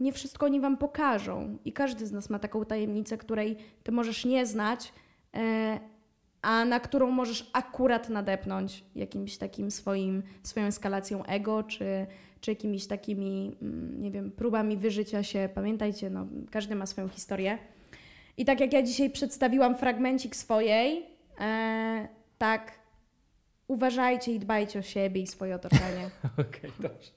nie 0.00 0.12
wszystko 0.12 0.46
oni 0.46 0.60
wam 0.60 0.76
pokażą. 0.76 1.58
I 1.64 1.72
każdy 1.72 2.06
z 2.06 2.12
nas 2.12 2.30
ma 2.30 2.38
taką 2.38 2.64
tajemnicę, 2.64 3.18
której 3.18 3.56
ty 3.82 3.92
możesz 3.92 4.24
nie 4.24 4.46
znać, 4.46 4.92
e, 5.34 5.80
a 6.42 6.64
na 6.64 6.80
którą 6.80 7.10
możesz 7.10 7.50
akurat 7.52 8.08
nadepnąć 8.08 8.84
jakimś 8.94 9.38
takim 9.38 9.70
swoim, 9.70 10.22
swoją 10.42 10.66
eskalacją 10.66 11.24
ego, 11.24 11.62
czy, 11.62 12.06
czy 12.44 12.50
jakimiś 12.50 12.86
takimi, 12.86 13.56
mm, 13.62 14.02
nie 14.02 14.10
wiem, 14.10 14.30
próbami 14.30 14.76
wyżycia 14.76 15.22
się. 15.22 15.48
Pamiętajcie, 15.54 16.10
no, 16.10 16.26
każdy 16.50 16.74
ma 16.74 16.86
swoją 16.86 17.08
historię. 17.08 17.58
I 18.36 18.44
tak 18.44 18.60
jak 18.60 18.72
ja 18.72 18.82
dzisiaj 18.82 19.10
przedstawiłam 19.10 19.76
fragmencik 19.76 20.36
swojej, 20.36 21.06
e, 21.40 22.08
tak 22.38 22.72
uważajcie 23.68 24.32
i 24.32 24.38
dbajcie 24.38 24.78
o 24.78 24.82
siebie 24.82 25.20
i 25.20 25.26
swoje 25.26 25.54
otoczenie. 25.54 26.10
Okej, 26.32 26.70
okay, 26.70 26.70
dobrze. 26.78 27.10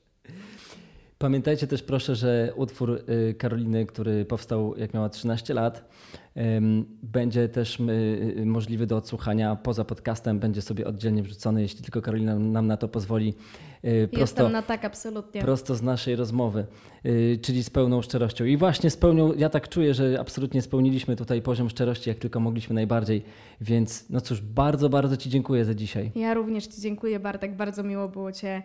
Pamiętajcie 1.20 1.68
też 1.68 1.84
proszę, 1.84 2.16
że 2.16 2.54
utwór 2.56 2.92
y, 3.30 3.34
Karoliny, 3.38 3.86
który 3.86 4.26
powstał 4.26 4.76
jak 4.78 4.94
miała 4.94 5.10
13 5.10 5.54
lat, 5.54 5.90
będzie 7.04 7.50
też 7.50 7.80
y, 7.80 8.44
możliwy 8.46 8.88
do 8.88 8.98
odsłuchania 8.98 9.56
poza 9.56 9.86
podcastem, 9.86 10.40
będzie 10.40 10.62
sobie 10.62 10.88
oddzielnie 10.88 11.24
wrzucony, 11.24 11.62
jeśli 11.62 11.82
tylko 11.84 12.02
Karolina 12.02 12.40
nam 12.40 12.68
na 12.68 12.78
to 12.78 12.88
pozwoli. 12.88 13.34
y, 13.86 14.08
Prosto, 14.08 14.20
Jestem 14.20 14.52
na 14.52 14.62
tak, 14.62 14.86
absolutnie. 14.86 15.42
prosto 15.42 15.76
z 15.76 15.82
naszej 15.82 16.16
rozmowy, 16.16 16.66
czyli 17.42 17.64
z 17.64 17.70
pełną 17.70 18.02
szczerością. 18.02 18.46
I 18.46 18.58
właśnie 18.58 18.90
z 18.90 18.98
pełnią, 18.98 19.34
ja 19.34 19.50
tak 19.50 19.70
czuję, 19.70 19.94
że 19.94 20.18
absolutnie 20.20 20.62
spełniliśmy 20.62 21.16
tutaj 21.16 21.42
poziom 21.42 21.70
szczerości, 21.70 22.10
jak 22.10 22.18
tylko 22.20 22.40
mogliśmy 22.40 22.76
najbardziej. 22.76 23.24
Więc 23.62 24.10
no 24.10 24.22
cóż, 24.22 24.42
bardzo, 24.42 24.90
bardzo 24.90 25.18
Ci 25.18 25.30
dziękuję 25.30 25.66
za 25.66 25.74
dzisiaj. 25.74 26.12
Ja 26.16 26.34
również 26.34 26.68
Ci 26.68 26.82
dziękuję, 26.82 27.20
Bartek. 27.20 27.56
Bardzo 27.56 27.84
miło 27.84 28.10
było 28.10 28.32
Cię, 28.32 28.64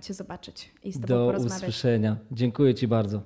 cię 0.00 0.14
zobaczyć 0.14 0.70
i 0.84 0.92
z 0.92 0.94
Tobą 0.94 1.06
Do 1.06 1.26
porozmawiać. 1.26 1.58
usłyszenia. 1.62 2.16
Dziękuję 2.32 2.74
Ci 2.74 2.88
bardzo. 2.88 3.22